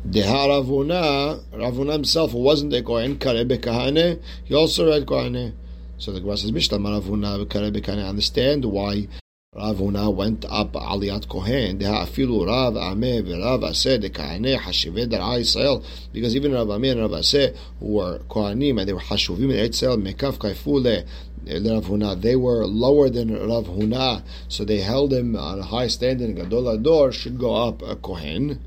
Deha 0.06 0.46
Ravuna, 0.48 1.42
Ravuna 1.52 1.92
himself 1.92 2.32
wasn't 2.32 2.72
a 2.72 2.82
Kohen. 2.82 3.18
Kare 3.18 3.44
bekahane. 3.44 4.20
He 4.44 4.54
also 4.54 4.88
read 4.88 5.06
Kohen. 5.06 5.54
So 5.98 6.12
the 6.12 6.20
Gemara 6.20 6.36
says, 6.36 6.52
Mishlam 6.52 6.86
Ravuna 6.86 7.44
Bekane. 7.44 8.08
Understand 8.08 8.64
why 8.64 9.08
Ravuna 9.54 10.14
went 10.14 10.44
up 10.48 10.72
Aliyat 10.72 11.28
Kohen. 11.28 11.78
Deha 11.78 12.06
afilu 12.06 12.46
Rav 12.46 12.74
Ameh 12.74 13.22
v'Rav 13.22 13.64
Aseh 13.68 14.02
dekahane 14.02 14.56
hashiveh 14.56 15.08
dar'a 15.10 15.40
Yisrael. 15.40 15.84
Because 16.12 16.36
even 16.36 16.52
Rav 16.52 16.68
Ameh 16.68 16.92
and 16.92 17.00
Rav 17.00 17.10
Aseh 17.10 17.56
who 17.80 17.86
were 17.86 18.20
Kohanim 18.30 18.78
and 18.78 18.88
they 18.88 18.92
were 18.92 19.00
hashuvim 19.00 19.50
in 19.50 19.50
Israel 19.50 19.98
mekaf 19.98 20.38
kaifule 20.38 21.06
Rav 21.46 21.84
Huna. 21.86 22.20
They 22.20 22.36
were 22.36 22.66
lower 22.66 23.10
than 23.10 23.34
Rav 23.34 23.66
Huna, 23.66 24.22
so 24.48 24.64
they 24.64 24.78
held 24.78 25.12
him 25.12 25.34
on 25.34 25.58
a 25.58 25.64
high 25.64 25.88
standing. 25.88 26.34
Gadol 26.34 26.68
Ador 26.68 27.10
should 27.10 27.38
go 27.38 27.54
up 27.54 27.82
a 27.82 27.96
Kohen. 27.96 28.60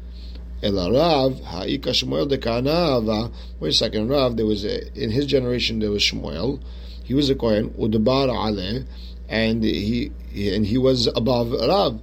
El 0.64 0.76
Rav, 0.76 1.42
Ha'ika 1.42 1.90
Shmuel 1.90 2.30
de 2.30 2.38
Kanava. 2.38 3.32
Wait 3.60 3.70
a 3.70 3.74
second, 3.74 4.10
Rav, 4.10 4.38
there 4.38 4.46
was 4.46 4.64
a, 4.64 4.94
in 5.02 5.10
his 5.10 5.26
generation 5.26 5.80
there 5.80 5.90
was 5.90 6.04
Shmuel. 6.04 6.62
He 7.04 7.16
was 7.16 7.32
a 7.32 7.36
Kohen, 7.36 7.72
Udbar 7.72 8.30
Ale, 8.30 8.86
and 9.28 9.64
he, 9.64 10.12
and 10.36 10.66
he 10.66 10.78
was 10.78 11.08
above 11.08 11.52
Rav. 11.52 12.00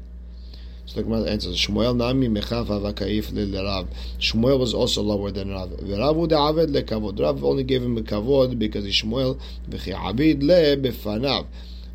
So 0.86 0.96
the 0.96 1.02
Gemara 1.04 1.30
answers, 1.30 1.56
Shmuel 1.56 1.96
nami 1.96 2.28
mechaf 2.28 2.66
avakaif 2.66 3.32
Rav. 3.54 3.88
Shmuel 4.18 4.58
was 4.58 4.74
also 4.74 5.02
lower 5.02 5.30
than 5.30 5.50
Rav. 5.50 5.70
Rav 5.70 6.16
aved 6.16 6.74
lekavod. 6.74 7.20
Rav 7.20 7.44
only 7.44 7.62
gave 7.62 7.82
him 7.82 7.96
a 7.96 8.00
kavod 8.00 8.58
because 8.58 8.84
Shmuel 8.86 9.38
v'chi 9.68 9.94
abid 9.94 10.42
le. 10.42 11.46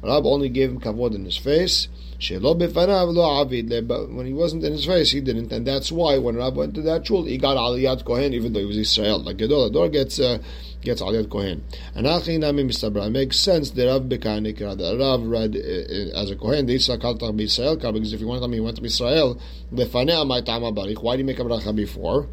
Rav 0.01 0.25
only 0.25 0.47
gave 0.47 0.69
him 0.69 0.79
kavod 0.79 1.13
in 1.13 1.25
his 1.25 1.35
face. 1.37 1.89
But 2.31 4.11
when 4.11 4.25
he 4.25 4.33
wasn't 4.33 4.63
in 4.63 4.71
his 4.71 4.85
face, 4.85 5.11
he 5.11 5.21
didn't, 5.21 5.51
and 5.51 5.67
that's 5.67 5.91
why 5.91 6.17
when 6.17 6.35
Rav 6.35 6.55
went 6.55 6.75
to 6.75 6.81
that 6.83 7.05
shul, 7.05 7.25
he 7.25 7.37
got 7.37 7.57
aliyat 7.57 8.05
kohen, 8.05 8.33
even 8.33 8.53
though 8.53 8.59
he 8.59 8.65
was 8.65 8.77
Israel. 8.77 9.19
Like 9.23 9.37
Gedol 9.37 9.67
Ador 9.67 9.89
gets. 9.89 10.19
Uh, 10.19 10.39
gets 10.83 11.01
Aliyat 11.01 11.29
Kohen. 11.29 11.63
And 11.95 12.05
Achi 12.05 12.37
Nami 12.37 12.65
Mistabra. 12.65 13.09
Makes 13.11 13.39
sense 13.39 13.71
that 13.71 13.87
Rav 13.87 14.03
Bekanik, 14.03 14.59
that 14.59 14.97
Rav 14.99 15.23
read 15.23 15.55
uh, 15.55 16.19
as 16.19 16.29
a 16.29 16.35
Kohen, 16.35 16.65
the 16.65 16.75
Yisrael 16.75 17.01
Kaltach 17.01 17.35
B'Yisrael, 17.37 17.79
because 17.79 18.13
if 18.13 18.19
you 18.19 18.27
want 18.27 18.43
to 18.43 18.49
he 18.49 18.59
went 18.59 18.77
to 18.77 18.83
Israel, 18.83 19.39
Lefanea 19.71 20.27
my 20.27 20.41
Tama 20.41 20.71
Barich, 20.71 21.01
why 21.01 21.15
do 21.15 21.19
you 21.19 21.25
make 21.25 21.39
a 21.39 21.43
bracha 21.43 21.75
before? 21.75 22.27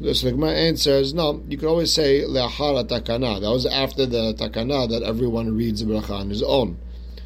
The 0.00 0.12
Gemara 0.12 0.52
answers, 0.52 1.12
no, 1.12 1.42
you 1.48 1.58
could 1.58 1.68
always 1.68 1.92
say 1.92 2.22
Le'achara 2.22 2.86
Takana. 2.86 3.40
That 3.40 3.50
was 3.50 3.66
after 3.66 4.06
the 4.06 4.32
Takana 4.34 4.88
that 4.90 5.02
everyone 5.02 5.56
reads 5.56 5.84
the 5.84 5.92
bracha 5.92 6.10
on 6.10 6.30
his 6.30 6.42
own. 6.42 6.78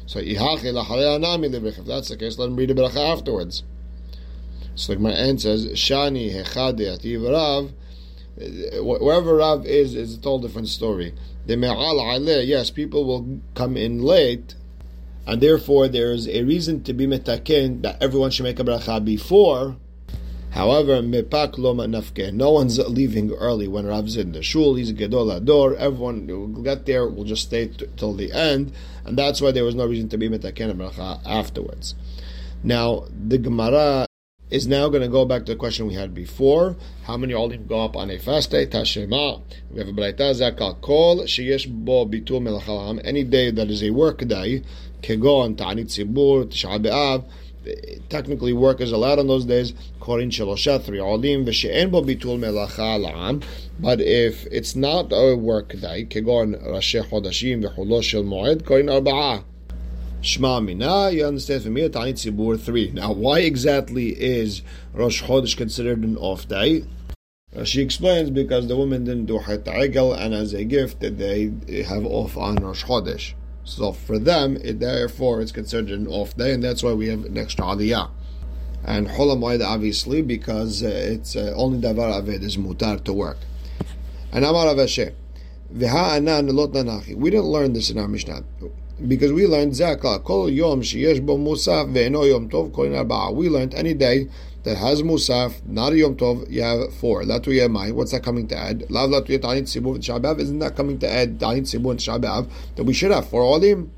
So 0.05 0.19
If 0.19 1.85
that's 1.85 2.09
the 2.09 2.17
case, 2.17 2.37
let 2.37 2.49
him 2.49 2.55
read 2.55 2.69
the 2.69 2.73
bracha 2.73 3.13
afterwards. 3.13 3.63
So 4.75 4.93
the 4.93 4.97
Gemara 4.97 5.13
answers, 5.13 5.67
Shani 5.73 6.33
Rav, 7.31 7.71
wherever 8.83 9.35
Rav 9.35 9.65
is, 9.65 9.95
is 9.95 10.15
a 10.15 10.17
total 10.17 10.39
different 10.39 10.67
story. 10.67 11.13
The 11.45 11.55
Me'al 11.57 11.99
Aleh, 11.99 12.47
yes, 12.47 12.71
people 12.71 13.05
will 13.05 13.41
come 13.53 13.77
in 13.77 14.01
late, 14.01 14.55
and 15.27 15.41
therefore 15.41 15.87
there's 15.87 16.27
a 16.27 16.43
reason 16.43 16.83
to 16.83 16.93
be 16.93 17.05
metaken 17.05 17.81
that 17.83 18.01
everyone 18.01 18.31
should 18.31 18.43
make 18.43 18.59
a 18.59 18.63
bracha 18.63 19.03
before. 19.03 19.77
However, 20.53 21.01
mepak 21.01 21.57
loma 21.57 21.85
nafke. 21.85 22.31
No 22.31 22.51
one's 22.51 22.77
leaving 22.77 23.31
early 23.31 23.67
when 23.67 23.87
Rav's 23.87 24.15
in 24.15 24.33
the 24.33 24.43
shul. 24.43 24.75
He's 24.75 24.93
gedol 24.93 25.35
ador. 25.35 25.75
Everyone 25.75 26.27
will 26.27 26.47
get 26.61 26.85
there. 26.85 27.07
Will 27.07 27.23
just 27.23 27.47
stay 27.47 27.69
t- 27.69 27.87
till 27.97 28.13
the 28.13 28.31
end, 28.31 28.71
and 29.03 29.17
that's 29.17 29.41
why 29.41 29.51
there 29.51 29.63
was 29.63 29.73
no 29.73 29.87
reason 29.87 30.09
to 30.09 30.17
be 30.17 30.29
metaken 30.29 30.71
bracha 30.77 31.19
afterwards. 31.25 31.95
Now 32.63 33.05
the 33.09 33.39
Gemara 33.39 34.05
is 34.51 34.67
now 34.67 34.89
going 34.89 35.01
to 35.01 35.07
go 35.07 35.25
back 35.25 35.43
to 35.47 35.53
the 35.53 35.57
question 35.57 35.87
we 35.87 35.95
had 35.95 36.13
before. 36.13 36.75
How 37.05 37.17
many 37.17 37.33
olim 37.33 37.65
go 37.65 37.83
up 37.83 37.95
on 37.95 38.11
a 38.11 38.19
fast 38.19 38.51
day? 38.51 38.67
Tashema. 38.67 39.41
We 39.71 39.79
have 39.79 39.87
a 39.87 39.91
braita 39.91 40.35
zakal 40.37 40.79
kol 40.81 41.23
sheyesh 41.23 41.67
bo 41.67 42.05
bitul 42.05 42.43
melachalam. 42.43 43.01
Any 43.03 43.23
day 43.23 43.49
that 43.49 43.71
is 43.71 43.81
a 43.81 43.89
work 43.89 44.19
day, 44.19 44.61
kegon 45.01 45.57
ta'anit 45.57 45.87
tzibur 45.87 46.45
tisha. 46.45 47.25
Technically, 48.09 48.53
work 48.53 48.81
is 48.81 48.91
allowed 48.91 49.19
on 49.19 49.27
those 49.27 49.45
days. 49.45 49.73
Korin 49.99 50.29
shelosha 50.29 50.79
olim. 50.99 51.45
But 53.79 54.01
if 54.01 54.45
it's 54.51 54.75
not 54.75 55.11
a 55.11 55.35
work 55.35 55.69
day, 55.69 56.05
kegon 56.05 56.55
rashi 56.65 57.01
moed, 58.23 58.63
korin 58.63 58.89
arba'ah. 58.89 59.43
Mina, 60.63 61.11
you 61.11 61.25
understand 61.25 61.63
from 61.63 61.75
here, 61.75 61.89
Tani 61.89 62.13
Tzibur 62.13 62.57
3. 62.57 62.91
Now, 62.91 63.11
why 63.11 63.39
exactly 63.39 64.09
is 64.11 64.61
Rosh 64.93 65.21
Chodesh 65.21 65.57
considered 65.57 66.03
an 66.03 66.15
off 66.15 66.47
day? 66.47 66.85
She 67.65 67.81
explains 67.81 68.29
because 68.29 68.67
the 68.67 68.77
women 68.77 69.03
didn't 69.03 69.25
do 69.25 69.37
Het 69.39 69.67
and 69.67 70.33
as 70.33 70.53
a 70.53 70.63
gift 70.63 71.01
they 71.01 71.51
have 71.87 72.05
off 72.05 72.37
on 72.37 72.55
Rosh 72.55 72.85
Chodesh. 72.85 73.33
So 73.65 73.91
for 73.93 74.19
them, 74.19 74.57
it, 74.57 74.79
therefore, 74.79 75.41
it's 75.41 75.51
considered 75.51 75.89
an 75.91 76.07
off 76.07 76.35
day, 76.35 76.53
and 76.53 76.63
that's 76.63 76.83
why 76.83 76.93
we 76.93 77.07
have 77.07 77.25
an 77.25 77.37
extra 77.37 77.65
Aliyah. 77.65 78.09
And 78.85 79.07
Cholam 79.07 79.63
obviously, 79.65 80.21
because 80.21 80.83
uh, 80.83 80.87
it's 80.87 81.35
uh, 81.35 81.53
only 81.55 81.79
Davar 81.79 82.21
Aved 82.21 82.43
is 82.43 82.57
mutar 82.57 83.01
to 83.05 83.13
work. 83.13 83.37
And 84.31 84.43
Amar. 84.43 84.75
We 84.75 85.79
didn't 87.29 87.45
learn 87.45 87.73
this 87.73 87.89
in 87.89 87.97
our 87.97 88.07
Mishnah 88.07 88.43
because 89.07 89.33
we 89.33 89.47
learned 89.47 89.71
zakah 89.73 90.23
kol 90.23 90.49
yom 90.49 90.81
sheyesh 90.81 91.25
bo 91.25 91.37
musaf 91.37 91.93
yom 92.29 92.49
tov 92.49 92.71
koin. 92.71 93.35
We 93.35 93.49
learned 93.49 93.73
any 93.73 93.93
day 93.93 94.29
that 94.63 94.77
has 94.77 95.01
musaf, 95.01 95.65
not 95.65 95.93
a 95.93 95.97
yom 95.97 96.15
tov, 96.15 96.49
you 96.49 96.61
have 96.61 96.93
four. 96.95 97.23
Latu 97.23 97.47
yemai. 97.47 97.91
What's 97.91 98.11
that 98.11 98.23
coming 98.23 98.47
to 98.47 98.57
add? 98.57 98.89
Lav 98.89 99.09
latu 99.09 99.37
yetanit 99.37 99.63
sibu 99.63 99.97
v'shabav. 99.97 100.39
Isn't 100.39 100.59
that 100.59 100.75
coming 100.75 100.99
to 100.99 101.09
add 101.09 101.39
tanit 101.39 101.63
sibu 101.63 101.91
and 101.91 101.99
shabav 101.99 102.49
that 102.75 102.83
we 102.83 102.93
should 102.93 103.11
have 103.11 103.27
four 103.27 103.41
olim? 103.41 103.91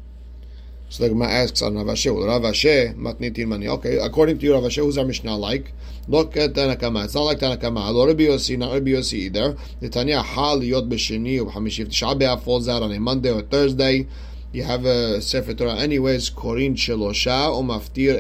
So 0.90 1.04
the 1.04 1.10
Gemara 1.10 1.30
asks 1.30 1.62
on 1.64 1.76
Rav 1.76 1.88
Ashi, 1.88 2.14
well, 2.14 2.28
Rav 2.28 2.44
Ashi, 2.44 2.96
matnitin 2.96 3.48
mani. 3.48 3.68
Okay, 3.68 3.98
according 3.98 4.38
to 4.38 4.46
you, 4.46 4.54
Rav 4.54 4.64
Ashi, 4.64 4.78
who's 4.78 4.98
our 4.98 5.06
Mishnah 5.06 5.36
like? 5.36 5.74
Look 6.08 6.38
at 6.38 6.54
Tanakama. 6.54 7.06
It's 7.06 7.16
not 7.16 7.24
like 7.24 7.40
Tanakama. 7.40 7.92
Lo 7.92 8.06
Rabbi 8.06 8.24
Yossi, 8.24 8.56
not 8.58 8.72
Rabbi 8.72 8.92
Yossi 8.92 9.14
either. 9.14 9.58
The 9.80 9.90
Tanya 9.90 10.22
Hal 10.22 10.64
Yod 10.64 10.88
B'Sheni 10.88 11.42
or 11.42 11.52
B'Hamishiv. 11.52 11.88
Shabbat 11.88 12.44
falls 12.44 12.70
out 12.70 12.84
on 12.84 12.92
a 12.92 13.00
Monday 13.00 13.32
or 13.32 13.42
Thursday 13.42 14.08
you 14.56 14.64
have 14.64 14.86
a 14.86 15.22
Sefer 15.22 15.54
Torah 15.54 15.76
anyways, 15.76 16.30
Korin 16.30 16.76
Shelosha 16.76 17.54
or 17.54 17.62
Maftir 17.62 18.18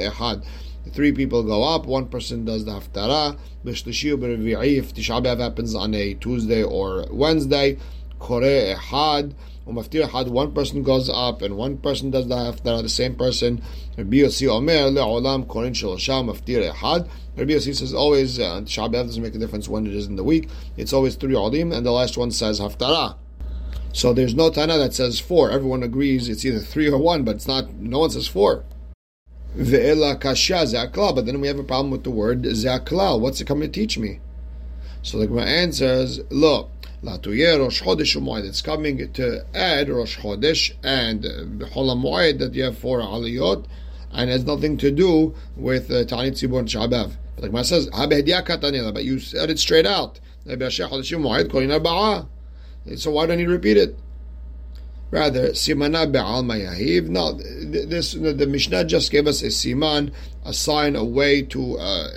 Three 0.92 1.12
people 1.12 1.44
go 1.44 1.64
up, 1.64 1.86
one 1.86 2.08
person 2.08 2.46
does 2.46 2.66
the 2.66 2.72
Haftarah, 2.72 3.38
B'Shlishi 3.66 4.78
if 4.78 4.94
Tisha 4.94 5.24
B'Av 5.24 5.40
happens 5.40 5.76
on 5.76 5.94
a 5.94 6.14
Tuesday 6.16 6.64
or 6.64 7.06
Wednesday, 7.12 7.78
Kore 8.20 8.42
Ehad, 8.42 9.34
or 9.66 9.74
Maftir 9.74 10.08
Ehad, 10.08 10.30
one 10.30 10.54
person 10.54 10.84
goes 10.84 11.10
up 11.10 11.42
and 11.42 11.58
one 11.58 11.78
person 11.78 12.12
does 12.12 12.28
the 12.28 12.36
Haftarah, 12.36 12.82
the 12.82 12.90
same 12.90 13.16
person, 13.16 13.62
Rabbi 13.98 14.18
Yossi 14.18 14.48
Omer, 14.48 14.92
Le'olam 14.92 15.46
Korin 15.48 15.74
Shelosha, 15.74 16.24
Maftir 16.24 16.72
Ehad, 16.72 17.10
Rabbi 17.36 17.52
Yossi 17.52 17.76
says 17.76 17.94
always, 17.94 18.40
uh, 18.40 18.62
Tisha 18.62 18.88
B'Av 18.88 19.08
doesn't 19.08 19.24
make 19.24 19.36
a 19.36 19.40
difference 19.40 19.68
when 19.68 19.88
it 19.88 19.94
is 19.94 20.08
in 20.08 20.16
the 20.16 20.24
week, 20.24 20.50
it's 20.78 20.94
always 20.94 21.16
three 21.16 21.36
Olim, 21.36 21.72
and 21.72 21.86
the 21.86 21.92
last 21.92 22.18
one 22.18 22.32
says 22.32 22.60
Haftarah. 22.60 23.16
So 23.96 24.12
there's 24.12 24.36
no 24.36 24.50
Tana 24.50 24.78
that 24.78 24.94
says 24.94 25.22
four. 25.22 25.52
Everyone 25.52 25.82
agrees 25.82 26.28
it's 26.28 26.44
either 26.44 26.60
three 26.60 26.90
or 26.90 26.98
one, 26.98 27.24
but 27.24 27.38
it's 27.38 27.48
not. 27.48 27.74
No 27.76 28.00
one 28.00 28.10
says 28.10 28.28
four. 28.28 28.66
Ve'ela 29.56 30.20
kasha 30.20 30.66
zakla. 30.66 31.16
But 31.16 31.26
then 31.26 31.42
we 31.42 31.48
have 31.48 31.60
a 31.60 31.64
problem 31.64 31.92
with 31.92 32.04
the 32.04 32.12
word 32.12 32.44
zakla. 32.44 33.20
What's 33.20 33.42
it 33.42 33.48
coming 33.48 33.72
to 33.72 33.80
teach 33.80 33.98
me? 33.98 34.20
So 35.02 35.18
the 35.20 35.28
Gemara 35.28 35.46
answers, 35.46 36.20
lo. 36.30 36.70
Latuye 37.04 37.60
Rosh 37.60 37.82
Chodesh 37.84 38.16
Moed. 38.20 38.46
It's 38.46 38.62
coming 38.62 39.12
to 39.14 39.46
add 39.54 39.90
Rosh 39.90 40.18
Chodesh 40.18 40.72
and 40.84 41.24
B'chol 41.24 41.96
Moed 41.96 42.40
that 42.40 42.56
you 42.56 42.64
have 42.64 42.78
four 42.78 43.00
aliyot, 43.00 43.66
and 44.12 44.30
has 44.32 44.46
nothing 44.46 44.78
to 44.78 44.90
do 44.90 45.36
with 45.56 45.92
uh, 45.92 46.06
Tanit 46.06 46.32
Tzibur 46.32 46.60
and 46.60 46.68
Shabav. 46.68 47.12
But 47.36 47.42
the 47.42 47.50
Gemara 47.50 47.66
says, 47.66 47.88
but 47.92 49.04
you 49.04 49.20
said 49.20 49.52
it 49.52 49.60
straight 49.60 49.86
out. 49.86 50.20
So 50.48 50.56
why 53.12 53.26
don't 53.26 53.40
you 53.40 53.50
repeat 53.50 53.78
it? 53.78 53.98
Rather, 55.12 55.50
simana 55.50 56.12
be'al 56.12 56.44
mayahiv. 56.44 57.10
No, 57.10 57.38
this 57.66 58.14
the 58.14 58.48
Mishnah 58.48 58.86
just 58.86 59.12
gave 59.12 59.28
us 59.28 59.42
a 59.42 59.48
siman, 59.48 60.12
a 60.44 60.54
sign, 60.54 60.96
a 60.96 61.04
way 61.04 61.42
to 61.44 61.78
uh, 61.78 62.10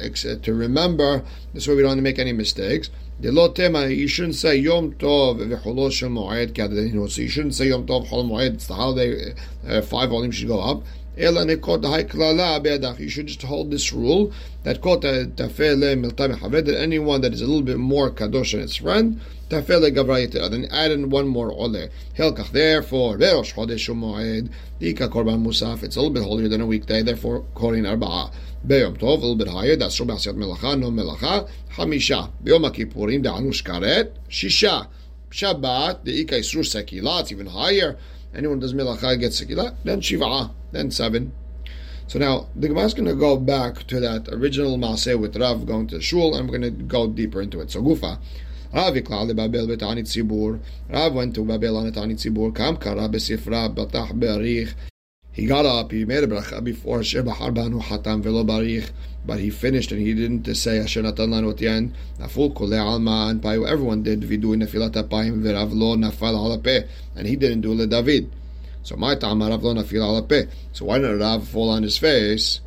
to 0.43 0.55
remember. 0.55 1.25
This 1.55 1.67
way 1.67 1.75
we 1.75 1.83
don't 1.83 2.03
make 2.03 2.19
any 2.19 2.33
mistakes. 2.33 2.91
You 3.21 4.09
shouldn't 4.09 4.37
say 4.37 4.57
Yom 4.57 4.93
Tov 4.93 5.39
v'cholo 5.41 5.91
shel 5.91 6.09
moed 6.09 7.11
So 7.11 7.21
you 7.21 7.29
shouldn't 7.29 7.55
say 7.55 7.67
Yom 7.67 7.85
Tov 7.85 8.07
chol 8.07 8.29
moed. 8.31 8.55
It's 8.55 8.69
the 8.69 8.75
holiday. 8.75 9.35
Uh, 9.67 9.83
five 9.83 10.11
volumes 10.11 10.37
should 10.37 10.47
go 10.47 10.61
up. 10.61 10.85
You 11.21 13.09
should 13.09 13.27
just 13.27 13.43
hold 13.43 13.73
this 13.73 13.93
rule 13.93 14.33
that 14.63 14.81
that 14.81 16.77
anyone 16.79 17.21
that 17.23 17.33
is 17.33 17.43
a 17.43 17.47
little 17.47 17.63
bit 17.63 17.79
more 17.79 18.11
kadosh 18.13 18.53
than 18.53 18.61
its 18.61 18.77
friend, 18.77 19.21
then 19.49 20.67
add 20.71 20.93
in 20.93 21.11
one 21.11 21.27
more 21.27 21.51
ole. 21.51 21.73
Therefore, 21.73 23.17
Rosh 23.17 23.53
Chodesh 23.53 23.89
Moed, 23.93 24.51
Dika 24.81 25.09
Korban 25.09 25.43
Musaf, 25.45 25.83
it's 25.83 25.97
a 25.97 26.01
little 26.01 26.15
bit 26.15 26.23
holier 26.23 26.47
than 26.49 26.61
a 26.61 26.67
weekday, 26.67 27.03
therefore, 27.03 27.43
Korin 27.53 27.85
Arba'a. 27.85 28.31
Beyom 28.65 28.97
Tov, 28.97 29.03
a 29.03 29.21
little 29.21 29.35
bit 29.35 29.49
higher, 29.49 29.75
that's 29.75 29.99
Shom 29.99 30.11
Asiyat 30.13 30.37
Melacha, 30.37 30.79
no 30.79 30.91
Melacha, 30.93 31.49
Hamisha. 31.73 32.31
Beyom 32.45 32.71
Kippurim, 32.73 33.25
Da'anu 33.25 33.51
Shkaret, 33.53 34.13
Shisha. 34.29 34.87
Shabbat, 35.31 36.05
the 36.05 36.21
Ika 36.21 36.37
Isrur 36.37 36.65
Sekila, 36.65 37.31
even 37.33 37.47
higher. 37.47 37.99
Anyone 38.35 38.59
does 38.59 38.75
Melacha 38.75 39.19
gets 39.19 39.41
Sekila, 39.41 39.75
then 39.85 40.01
Shiva 40.01 40.51
then 40.73 40.91
seven. 40.91 41.33
So 42.07 42.19
now 42.19 42.49
the 42.57 42.69
Gemara 42.69 42.85
is 42.85 42.95
going 42.95 43.09
to 43.09 43.15
go 43.15 43.37
back 43.37 43.87
to 43.89 44.01
that 44.01 44.29
original 44.29 44.79
Maaseh 44.79 45.19
with 45.19 45.37
Rav 45.37 45.67
going 45.67 45.87
to 45.89 46.01
shul, 46.01 46.35
and 46.35 46.49
we're 46.49 46.59
going 46.59 46.77
to 46.77 46.83
go 46.83 47.07
deeper 47.07 47.43
into 47.43 47.61
it. 47.61 47.71
So 47.71 47.83
Gufa, 47.83 48.19
Rav 48.73 48.95
Yiklal 48.95 49.35
Babel 49.37 49.67
betani 49.67 50.03
tzibur. 50.03 50.61
Rav 50.89 51.13
went 51.13 51.35
to 51.35 51.45
Babel 51.45 51.77
on 51.77 51.87
a 51.87 51.93
tani 51.93 52.15
tzibur. 52.15 52.55
Kam 52.55 52.77
kara 52.77 53.09
besifra 53.09 53.75
batach 53.75 54.19
be'arich. 54.19 54.75
He 55.39 55.47
got 55.47 55.65
up, 55.65 55.93
he 55.93 56.05
made 56.05 56.25
a 56.25 56.27
bracha 56.27 56.65
before 56.65 57.05
Sheba 57.05 57.31
Harbanu 57.31 57.81
Hatam 57.81 58.23
Velo 58.23 58.43
Barich, 58.43 58.91
but 59.25 59.39
he 59.39 59.51
finished 59.51 59.93
and 59.93 60.01
he 60.01 60.13
didn't 60.13 60.53
say 60.57 60.81
Asher 60.81 61.01
Natan 61.01 61.31
Lanu 61.31 61.53
at 61.53 61.59
the 61.59 61.69
end. 61.69 61.95
Naful 62.19 62.53
Kole 62.53 62.77
Alma 62.77 63.29
and 63.31 63.41
Payu, 63.41 63.65
everyone 63.65 64.03
did 64.03 64.23
Vidu 64.23 64.57
Nefilat 64.57 64.95
Apayim 64.95 65.41
Verav 65.41 65.73
Lo 65.73 65.95
Nafal 65.95 66.35
Alape, 66.35 66.89
and 67.15 67.29
he 67.29 67.37
didn't 67.37 67.61
do 67.61 67.73
Le 67.73 67.87
David. 67.87 68.29
So 68.83 68.97
my 68.97 69.15
time 69.15 69.41
Rav 69.41 69.63
Lo 69.63 69.75
Nafil 69.75 70.03
Alape. 70.03 70.49
So 70.73 70.87
why 70.87 70.99
did 70.99 71.21
Rav 71.21 71.47
fall 71.47 71.71
on 71.71 71.85
his 71.85 71.97
face? 71.97 72.61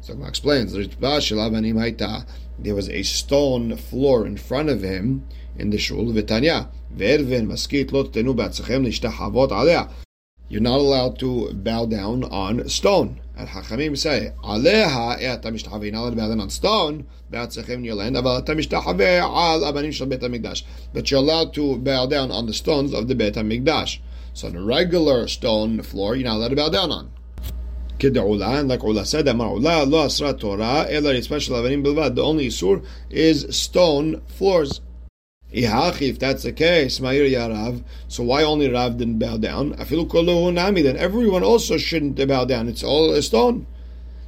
So 0.00 0.14
Gemara 0.14 0.30
explains, 0.30 0.72
there 0.72 2.74
was 2.74 2.88
a 2.88 3.02
stone 3.02 3.76
floor 3.76 4.26
in 4.26 4.38
front 4.38 4.70
of 4.70 4.80
him 4.80 5.26
in 5.58 5.68
the 5.68 5.76
shul 5.76 6.10
Vitanya. 6.10 6.70
Verven 6.96 7.48
maskit 7.48 7.92
lo 7.92 8.04
tenu 8.04 8.34
b'atzechem 8.34 8.86
lishtachavot 8.86 9.50
alea. 9.50 9.90
You're 10.48 10.60
not 10.60 10.78
allowed 10.78 11.18
to 11.20 11.52
bow 11.54 11.86
down 11.86 12.24
on 12.24 12.68
stone. 12.68 13.20
And 13.36 13.48
Hachamim 13.48 13.96
say, 13.98 14.32
Aleha 14.44 15.16
et 15.20 15.42
amishtahaveh. 15.42 15.84
You're 15.84 15.92
not 15.92 16.00
allowed 16.02 16.10
to 16.10 16.16
bow 16.16 16.28
down 16.28 16.40
on 16.40 16.50
stone. 16.50 17.06
Ba'atzechem 17.32 17.70
in 17.70 17.84
your 17.84 17.94
land. 17.94 18.14
But 20.92 21.10
you're 21.10 21.20
allowed 21.20 21.54
to 21.54 21.78
bow 21.78 22.06
down 22.06 22.30
on 22.30 22.46
the 22.46 22.52
stones 22.52 22.92
of 22.92 23.08
the 23.08 23.14
Bet 23.14 23.34
HaMikdash. 23.34 23.98
So 24.34 24.48
on 24.48 24.56
a 24.56 24.62
regular 24.62 25.26
stone 25.28 25.82
floor, 25.82 26.14
you're 26.14 26.28
not 26.28 26.36
allowed 26.36 26.48
to 26.48 26.56
bow 26.56 26.68
down 26.68 26.92
on. 26.92 27.10
Kid'ula, 27.98 28.60
and 28.60 28.68
like 28.68 28.82
Ula 28.82 29.06
said, 29.06 29.26
Amar'ula, 29.26 29.88
lo 29.88 30.04
asra 30.04 30.34
Torah, 30.34 30.86
ela 30.90 31.14
yispashal 31.14 31.52
avanim 31.52 31.84
bilvad. 31.84 32.16
The 32.16 32.22
only 32.22 32.48
isur 32.48 32.84
is 33.08 33.46
stone 33.56 34.20
floors. 34.26 34.80
If 35.56 36.18
that's 36.18 36.42
the 36.42 36.52
case, 36.52 36.98
Ma'ir 36.98 37.30
Yarav, 37.30 37.84
so 38.08 38.24
why 38.24 38.42
only 38.42 38.68
Rav 38.68 38.96
didn't 38.96 39.20
bow 39.20 39.36
down? 39.36 39.74
Afilu 39.74 40.08
kolu 40.08 40.52
nami, 40.52 40.82
then 40.82 40.96
everyone 40.96 41.44
also 41.44 41.76
shouldn't 41.76 42.16
bow 42.26 42.44
down. 42.44 42.68
It's 42.68 42.82
all 42.82 43.12
a 43.12 43.22
stone. 43.22 43.66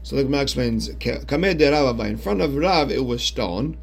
So 0.04 0.14
the 0.14 0.23
Gemara 0.23 0.42
explains, 0.42 0.88
Rav, 0.88 2.00
in 2.00 2.16
front 2.16 2.40
of 2.40 2.54
Rav 2.54 2.92
it 2.92 3.04
was 3.04 3.25
stone, 3.25 3.76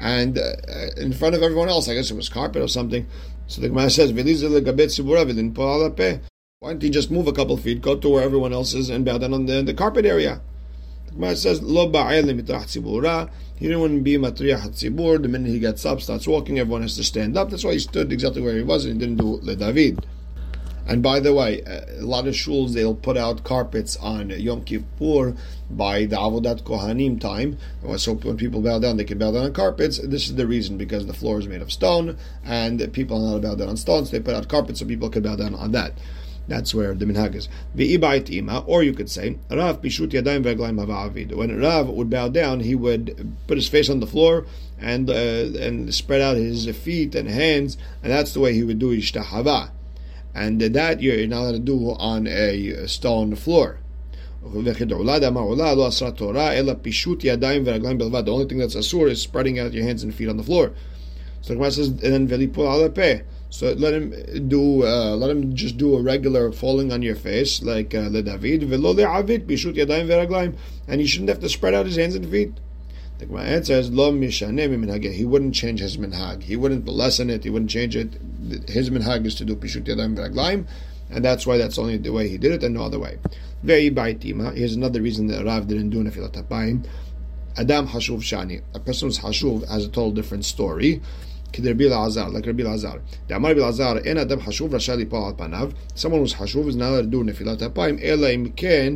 and 0.00 0.36
uh, 0.36 0.56
in 0.96 1.12
front 1.12 1.36
of 1.36 1.42
everyone 1.44 1.68
else, 1.68 1.88
I 1.88 1.94
guess 1.94 2.10
it 2.10 2.16
was 2.16 2.28
carpet 2.28 2.60
or 2.60 2.66
something. 2.66 3.06
So 3.46 3.60
the 3.60 3.68
Gemara 3.68 3.90
says, 3.90 4.12
Why 4.12 4.22
don't 6.72 6.82
he 6.82 6.90
just 6.90 7.10
move 7.12 7.28
a 7.28 7.32
couple 7.32 7.56
feet, 7.56 7.82
go 7.82 7.96
to 7.96 8.08
where 8.08 8.24
everyone 8.24 8.52
else 8.52 8.74
is, 8.74 8.90
and 8.90 9.04
bow 9.04 9.18
down 9.18 9.32
on 9.32 9.46
the, 9.46 9.62
the 9.62 9.74
carpet 9.74 10.06
area? 10.06 10.40
The 11.06 11.12
Gemara 11.12 11.36
says, 11.36 11.62
he 13.60 13.66
didn't 13.66 13.80
want 13.80 13.94
to 13.94 14.00
be 14.00 14.16
matriach 14.16 14.62
hatzibur. 14.62 15.22
The 15.22 15.28
minute 15.28 15.50
he 15.50 15.60
gets 15.60 15.84
up, 15.84 16.00
starts 16.00 16.26
walking, 16.26 16.58
everyone 16.58 16.82
has 16.82 16.96
to 16.96 17.04
stand 17.04 17.36
up. 17.36 17.50
That's 17.50 17.62
why 17.62 17.74
he 17.74 17.78
stood 17.78 18.10
exactly 18.10 18.42
where 18.42 18.56
he 18.56 18.62
was 18.62 18.86
and 18.86 18.94
he 18.94 18.98
didn't 18.98 19.18
do 19.18 19.38
le 19.42 19.54
David. 19.54 20.04
And 20.86 21.02
by 21.04 21.20
the 21.20 21.34
way, 21.34 21.60
a 21.60 22.02
lot 22.02 22.26
of 22.26 22.34
shuls 22.34 22.72
they'll 22.72 22.96
put 22.96 23.16
out 23.16 23.44
carpets 23.44 23.96
on 23.98 24.30
Yom 24.30 24.64
Kippur 24.64 25.36
by 25.70 26.06
the 26.06 26.16
Avodat 26.16 26.64
Kohanim 26.64 27.20
time. 27.20 27.58
So 27.98 28.14
when 28.14 28.36
people 28.36 28.60
bow 28.60 28.80
down, 28.80 28.96
they 28.96 29.04
can 29.04 29.18
bow 29.18 29.30
down 29.30 29.44
on 29.44 29.52
carpets. 29.52 29.98
This 29.98 30.28
is 30.28 30.34
the 30.34 30.48
reason 30.48 30.78
because 30.78 31.06
the 31.06 31.12
floor 31.12 31.38
is 31.38 31.46
made 31.46 31.62
of 31.62 31.70
stone 31.70 32.16
and 32.44 32.92
people 32.92 33.18
are 33.18 33.20
not 33.20 33.26
allowed 33.26 33.42
to 33.42 33.48
bow 33.48 33.54
down 33.56 33.68
on 33.68 33.76
stones. 33.76 34.10
So 34.10 34.16
they 34.16 34.22
put 34.22 34.34
out 34.34 34.48
carpets 34.48 34.80
so 34.80 34.86
people 34.86 35.10
can 35.10 35.22
bow 35.22 35.36
down 35.36 35.54
on 35.54 35.70
that. 35.72 35.92
That's 36.50 36.74
where 36.74 36.94
the 36.94 37.04
minhag 37.04 37.36
is. 37.36 37.48
V'ibait 37.76 38.28
ima, 38.28 38.64
or 38.66 38.82
you 38.82 38.92
could 38.92 39.08
say, 39.08 39.38
Rav 39.48 39.80
yadayim. 39.80 41.36
When 41.36 41.60
Rav 41.60 41.88
would 41.88 42.10
bow 42.10 42.28
down, 42.28 42.58
he 42.58 42.74
would 42.74 43.36
put 43.46 43.56
his 43.56 43.68
face 43.68 43.88
on 43.88 44.00
the 44.00 44.06
floor 44.08 44.46
and 44.80 45.08
uh, 45.08 45.12
and 45.12 45.94
spread 45.94 46.20
out 46.20 46.36
his 46.36 46.68
feet 46.76 47.14
and 47.14 47.28
hands, 47.28 47.78
and 48.02 48.10
that's 48.10 48.34
the 48.34 48.40
way 48.40 48.52
he 48.52 48.64
would 48.64 48.80
do 48.80 48.90
ishtahava. 48.90 49.70
And 50.34 50.60
that 50.60 51.00
you're 51.00 51.24
not 51.28 51.42
allowed 51.42 51.52
to 51.52 51.60
do 51.60 51.92
on 51.92 52.26
a 52.26 52.88
stone 52.88 53.36
floor. 53.36 53.78
The 54.42 54.48
only 54.48 54.74
thing 54.74 54.88
that's 58.58 58.74
asur 58.74 59.08
is 59.08 59.22
spreading 59.22 59.60
out 59.60 59.72
your 59.72 59.84
hands 59.84 60.02
and 60.02 60.12
feet 60.12 60.28
on 60.28 60.36
the 60.36 60.42
floor. 60.42 60.72
So 61.42 61.50
the 61.50 61.54
Gemara 61.54 61.70
says, 61.70 61.88
and 61.88 62.00
then 62.00 62.26
velipul. 62.26 63.22
So 63.50 63.72
let 63.72 63.94
him 63.94 64.48
do, 64.48 64.86
uh, 64.86 65.16
let 65.16 65.30
him 65.30 65.54
just 65.54 65.76
do 65.76 65.96
a 65.96 66.02
regular 66.02 66.52
falling 66.52 66.92
on 66.92 67.02
your 67.02 67.16
face, 67.16 67.62
like 67.62 67.94
uh, 67.94 68.08
the 68.08 68.22
David. 68.22 68.62
And 70.88 71.00
he 71.00 71.06
shouldn't 71.06 71.28
have 71.28 71.40
to 71.40 71.48
spread 71.48 71.74
out 71.74 71.86
his 71.86 71.96
hands 71.96 72.14
and 72.14 72.30
feet. 72.30 72.52
The 73.18 73.26
Gemara 73.26 73.42
answers, 73.42 73.90
Lo 73.90 74.18
He 74.18 75.24
wouldn't 75.26 75.54
change 75.54 75.80
his 75.80 75.98
minhag. 75.98 76.44
He 76.44 76.56
wouldn't 76.56 76.88
lessen 76.88 77.28
it. 77.28 77.44
He 77.44 77.50
wouldn't 77.50 77.70
change 77.70 77.94
it. 77.94 78.14
His 78.66 78.88
minhag 78.88 79.26
is 79.26 79.34
to 79.34 79.44
do 79.44 79.56
pishut 79.56 79.82
yadayim 79.82 80.16
v'raglayim, 80.16 80.66
and 81.10 81.22
that's 81.22 81.46
why 81.46 81.58
that's 81.58 81.78
only 81.78 81.98
the 81.98 82.12
way 82.12 82.28
he 82.28 82.38
did 82.38 82.52
it, 82.52 82.62
and 82.62 82.74
no 82.74 82.84
other 82.84 82.98
way. 82.98 83.18
Very 83.62 83.90
baitima. 83.90 84.56
Here's 84.56 84.74
another 84.74 85.02
reason 85.02 85.26
that 85.26 85.44
Rav 85.44 85.66
didn't 85.66 85.90
do 85.90 86.02
nefilat 86.02 86.34
Adam 87.58 87.88
hashuv 87.88 88.20
shani. 88.20 88.62
A 88.74 88.80
person 88.80 89.08
who's 89.08 89.18
hashuv 89.18 89.68
has 89.68 89.84
a 89.84 89.88
total 89.88 90.12
different 90.12 90.46
story. 90.46 91.02
כדרבי 91.53 91.87
אלעזר, 91.87 92.27
like 92.27 92.49
רבי 92.49 92.63
אלעזר. 92.63 92.93
דאמר 93.27 93.51
רבי 93.51 93.59
אלעזר, 93.59 93.97
אין 93.97 94.17
אדם 94.17 94.39
חשוב 94.39 94.75
רשאי 94.75 94.97
ליפול 94.97 95.19
על 95.27 95.33
פניו, 95.37 95.69
someone 95.97 96.27
who's 96.27 96.33
חשוב 96.33 96.69
is 96.69 96.75
not 96.75 96.79
allowed 96.79 97.11
to 97.11 97.15
do 97.15 97.23
נפילת 97.25 97.61
אפיים, 97.61 97.97
אלא 98.03 98.27
אם 98.35 98.47
כן 98.55 98.93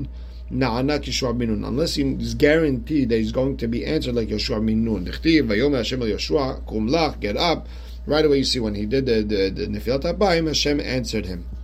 נענה 0.52 1.00
כישוע 1.00 1.32
בן 1.32 1.50
נון, 1.50 1.64
unless 1.64 1.96
he's 1.96 2.34
guaranteed 2.34 3.10
that 3.10 3.20
he's 3.22 3.32
going 3.32 3.58
to 3.62 3.68
be 3.68 3.86
answered 3.86 4.16
like 4.16 4.30
יהושע 4.30 4.60
בן 4.60 4.86
נון. 4.86 5.04
דכתיב, 5.04 5.46
ויאמר 5.50 5.78
השם 5.78 6.02
אל 6.02 6.08
יהושע, 6.08 6.54
קום 6.66 6.88
לך, 6.88 7.14
get 7.22 7.38
up. 7.38 7.68
Right 8.08 8.26
away 8.26 8.40
you 8.40 8.44
see 8.44 8.60
when 8.60 8.76
he 8.76 8.86
did 8.86 9.06
the, 9.06 9.24
the, 9.24 9.50
the 9.60 9.68
נפילת 9.70 10.06
אפיים, 10.06 10.48
Hashem 10.48 10.80
answered 10.80 11.26
him. 11.26 11.60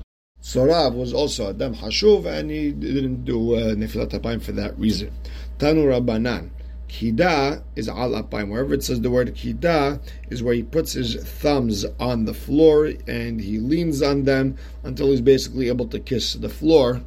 So 0.46 0.64
Rav 0.64 0.94
was 0.94 1.12
also 1.12 1.50
Adam 1.50 1.74
Hashuv 1.74 2.28
and 2.28 2.52
he 2.52 2.72
didn't 2.72 3.26
do 3.26 3.56
uh, 3.56 3.74
Nefilat 3.74 4.12
Apayim 4.12 4.44
for 4.44 4.52
that 4.52 4.78
reason. 4.78 5.12
Tanu 5.58 5.86
Rabbanan. 5.86 6.52
Kida 6.91 7.63
is 7.77 7.89
al 7.89 8.11
apayim. 8.11 8.49
Wherever 8.49 8.75
it 8.75 8.83
says 8.83 9.01
the 9.01 9.11
word 9.11 9.33
kida 9.35 10.01
is 10.29 10.43
where 10.43 10.55
he 10.55 10.65
puts 10.65 10.93
his 10.93 11.15
thumbs 11.15 11.87
on 12.01 12.25
the 12.25 12.35
floor 12.35 12.93
and 13.07 13.41
he 13.41 13.59
leans 13.59 14.03
on 14.03 14.25
them 14.25 14.57
until 14.83 15.11
he's 15.11 15.21
basically 15.21 15.69
able 15.69 15.87
to 15.87 16.01
kiss 16.01 16.35
the 16.35 16.49
floor. 16.49 17.01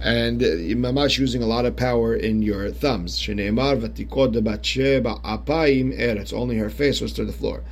And 0.00 0.40
mamash 0.40 1.18
using 1.18 1.42
a 1.42 1.46
lot 1.46 1.64
of 1.64 1.76
power 1.76 2.14
in 2.14 2.42
your 2.42 2.70
thumbs. 2.70 3.18
Shneimar 3.18 3.80
vatikod 3.80 4.34
apayim 4.34 5.96
eretz. 5.96 6.32
Only 6.32 6.58
her 6.58 6.68
face 6.68 7.00
was 7.00 7.12
to 7.12 7.24
the 7.24 7.32
floor. 7.32 7.62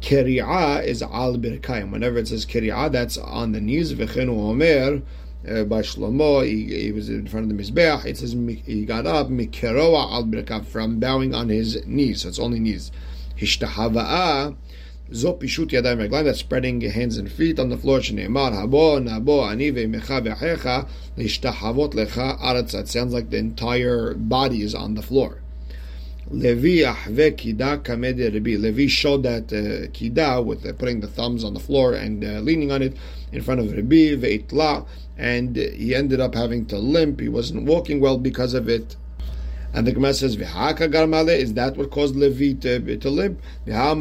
Keri'ah 0.00 0.84
is 0.84 1.02
al 1.02 1.36
birkayim. 1.36 1.90
Whenever 1.90 2.18
it 2.18 2.28
says 2.28 2.46
keri'ah, 2.46 2.92
that's 2.92 3.18
on 3.18 3.50
the 3.50 3.60
knees. 3.60 3.92
V'chenu 3.92 4.38
omer 4.38 5.02
uh, 5.48 5.64
by 5.64 5.82
Shlomo. 5.82 6.46
He, 6.46 6.82
he, 6.82 6.92
was 6.92 7.08
in 7.08 7.26
front 7.26 7.50
of 7.50 7.56
the 7.56 7.62
Mizbeach. 7.62 8.04
It 8.04 8.18
says 8.18 8.32
he 8.64 8.84
got 8.84 9.06
up 9.06 9.28
mikeroa 9.28 10.50
al 10.50 10.62
from 10.64 10.98
bowing 10.98 11.34
on 11.34 11.48
his 11.48 11.84
knees. 11.86 12.22
So 12.22 12.28
it's 12.28 12.38
only 12.38 12.60
knees. 12.60 12.90
Hishtahava'a 13.38 14.56
zo 15.12 15.34
pishut 15.34 15.68
yadayim 15.68 16.08
reglaim. 16.08 16.24
That's 16.24 16.40
spreading 16.40 16.80
hands 16.80 17.16
and 17.16 17.30
feet 17.30 17.58
on 17.58 17.68
the 17.68 17.78
floor. 17.78 18.00
Shneimar 18.00 18.52
habo 18.52 19.00
nabo 19.02 19.48
ani 19.50 19.70
ve'mecha 19.70 20.22
ve'checha 20.24 20.88
lishtahavot 21.16 21.94
lecha 21.94 22.40
aretz. 22.40 22.74
It 22.74 22.88
sounds 22.88 23.12
like 23.12 23.30
the 23.30 23.38
entire 23.38 24.14
body 24.14 24.62
is 24.62 24.74
on 24.74 24.94
the 24.94 25.02
floor. 25.02 25.42
Levi 26.28 26.82
ahve 26.82 27.36
kida 27.36 27.78
kamed 27.84 28.18
Rabbi. 28.18 28.56
Levi 28.56 28.88
showed 28.88 29.22
that 29.22 29.44
uh, 29.52 29.86
kida 29.92 30.44
with 30.44 30.66
uh, 30.66 30.72
putting 30.72 30.98
the 30.98 31.06
thumbs 31.06 31.44
on 31.44 31.54
the 31.54 31.60
floor 31.60 31.94
and 31.94 32.24
uh, 32.24 32.40
leaning 32.40 32.72
on 32.72 32.82
it 32.82 32.96
in 33.30 33.40
front 33.42 33.60
of 33.60 33.70
Rabbi 33.70 34.16
ve'itla, 34.16 34.84
and 35.16 35.54
he 35.54 35.94
ended 35.94 36.18
up 36.18 36.34
having 36.34 36.66
to 36.66 36.78
limp. 36.78 37.20
He 37.20 37.28
wasn't 37.28 37.62
walking 37.64 38.00
well 38.00 38.18
because 38.18 38.54
of 38.54 38.68
it. 38.68 38.96
And 39.72 39.86
the 39.86 39.92
Gemara 39.92 40.14
says, 40.14 40.36
"V'haka 40.36 40.92
garmale." 40.92 41.28
Is 41.28 41.54
that 41.54 41.76
what 41.76 41.92
caused 41.92 42.16
Levi 42.16 42.54
to, 42.60 42.96
to 42.96 43.10
limp? 43.10 43.40
adam 43.68 44.00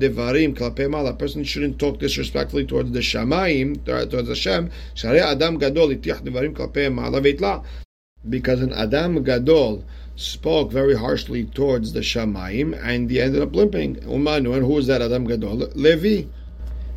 devarim 0.00 0.56
klape 0.56 1.08
A 1.08 1.12
person 1.12 1.44
shouldn't 1.44 1.78
talk 1.78 1.98
disrespectfully 1.98 2.64
towards 2.64 2.92
the 2.92 3.00
Shamaim, 3.00 3.84
towards 3.84 4.28
Hashem. 4.28 4.70
Shari 4.94 5.20
adam 5.20 5.58
gadol 5.58 5.88
itiach 5.88 6.22
devarim 6.22 6.54
klape 6.54 6.90
mala 6.90 7.20
ve'itla 7.20 7.62
because 8.28 8.60
an 8.60 8.72
Adam 8.72 9.22
Gadol 9.22 9.84
spoke 10.16 10.70
very 10.70 10.94
harshly 10.94 11.44
towards 11.44 11.92
the 11.92 12.00
Shamaim 12.00 12.78
and 12.84 13.10
he 13.10 13.20
ended 13.20 13.42
up 13.42 13.54
limping. 13.54 13.96
Umanu, 13.96 14.54
and 14.54 14.66
who 14.66 14.76
is 14.78 14.86
that 14.86 15.00
Adam 15.00 15.24
Gadol? 15.26 15.70
Levi. 15.74 16.28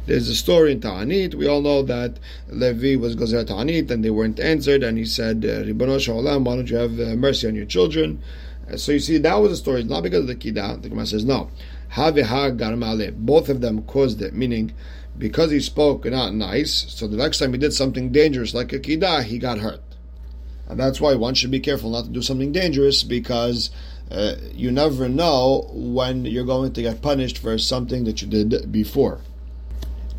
There's 0.06 0.28
a 0.28 0.36
story 0.36 0.74
in 0.74 0.82
Ta'anit. 0.82 1.34
We 1.34 1.48
all 1.48 1.62
know 1.62 1.82
that 1.84 2.20
Levi 2.50 3.00
was 3.00 3.16
Gozer 3.16 3.48
Ta'anit 3.48 3.90
and 3.90 4.04
they 4.04 4.10
weren't 4.10 4.38
answered, 4.38 4.84
and 4.84 4.98
he 4.98 5.06
said, 5.06 5.46
uh, 5.46 5.64
Ribono 5.64 5.98
Shalom, 5.98 6.44
why 6.44 6.58
don't 6.58 6.70
you 6.70 6.76
have 6.76 7.00
uh, 7.00 7.16
mercy 7.16 7.48
on 7.48 7.56
your 7.56 7.66
children? 7.66 8.22
Uh, 8.70 8.76
so 8.76 8.92
you 8.92 9.00
see, 9.00 9.18
that 9.20 9.36
was 9.36 9.52
the 9.52 9.56
story. 9.56 9.80
It's 9.80 9.90
not 9.90 10.04
because 10.04 10.22
of 10.22 10.28
the 10.28 10.36
Kida. 10.36 10.82
The 10.82 10.90
Gemara 10.90 11.06
says, 11.06 11.24
no. 11.24 11.50
Haviha 11.94 12.58
Garmale. 12.58 13.16
Both 13.16 13.48
of 13.48 13.62
them 13.62 13.84
caused 13.84 14.22
it, 14.22 14.34
meaning 14.34 14.74
because 15.18 15.52
he 15.52 15.62
spoke 15.62 16.04
not 16.04 16.34
nice, 16.34 16.86
so 16.90 17.08
the 17.08 17.16
next 17.16 17.38
time 17.38 17.54
he 17.54 17.60
did 17.60 17.72
something 17.72 18.12
dangerous 18.12 18.54
like 18.54 18.74
a 18.74 18.80
Kida, 18.80 19.24
he 19.24 19.38
got 19.38 19.60
hurt. 19.60 19.80
And 20.68 20.80
that's 20.80 21.02
why 21.02 21.16
one 21.16 21.34
should 21.34 21.52
be 21.52 21.60
careful 21.60 21.92
not 21.92 22.06
to 22.06 22.10
do 22.10 22.22
something 22.22 22.52
dangerous 22.52 23.04
because 23.04 23.70
uh, 24.12 24.36
you 24.54 24.72
never 24.72 25.10
know 25.10 25.70
when 25.74 26.26
you're 26.26 26.46
going 26.46 26.74
to 26.74 26.82
get 26.82 27.02
punished 27.02 27.38
for 27.38 27.58
something 27.58 28.04
that 28.06 28.22
you 28.22 28.28
did 28.28 28.72
before. 28.72 29.20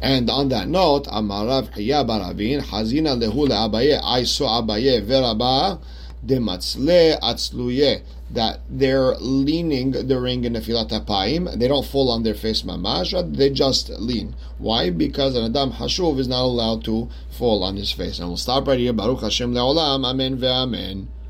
And 0.01 0.29
on 0.29 0.49
that 0.51 0.69
note, 0.69 1.07
Amarav 1.07 1.73
Baravin, 1.75 2.61
lehu 2.61 4.01
I 4.05 4.25
saw 4.25 4.63
Abaye 4.63 5.03
veraba 5.07 5.81
dematzle 6.27 7.21
atzluye, 7.21 8.03
that 8.31 8.61
they're 8.69 9.15
leaning 9.17 9.93
the 9.93 10.21
ring 10.21 10.45
in 10.45 10.55
the 10.55 10.61
filat 10.61 10.91
apayim, 10.91 11.59
they 11.59 11.69
don't 11.69 11.87
fall 11.87 12.11
on 12.11 12.23
their 12.23 12.35
face 12.35 12.63
mamash, 12.63 13.13
they 13.37 13.51
just 13.51 13.91
lean. 13.91 14.35
Why? 14.59 14.91
Because 14.91 15.37
an 15.37 15.45
Adam 15.45 15.73
Hashuv 15.73 16.19
is 16.19 16.29
not 16.29 16.43
allowed 16.43 16.85
to 16.85 17.09
fall 17.31 17.63
on 17.63 17.77
his 17.77 17.93
face. 17.93 18.19
And 18.19 18.29
we'll 18.29 18.37
stop 18.37 18.67
right 18.67 18.79
here. 18.79 18.93
Baruch 18.93 19.21
Hashem 19.21 19.53
le'olam, 19.53 20.05
amen 20.05 20.39
ve'amen. 20.39 21.07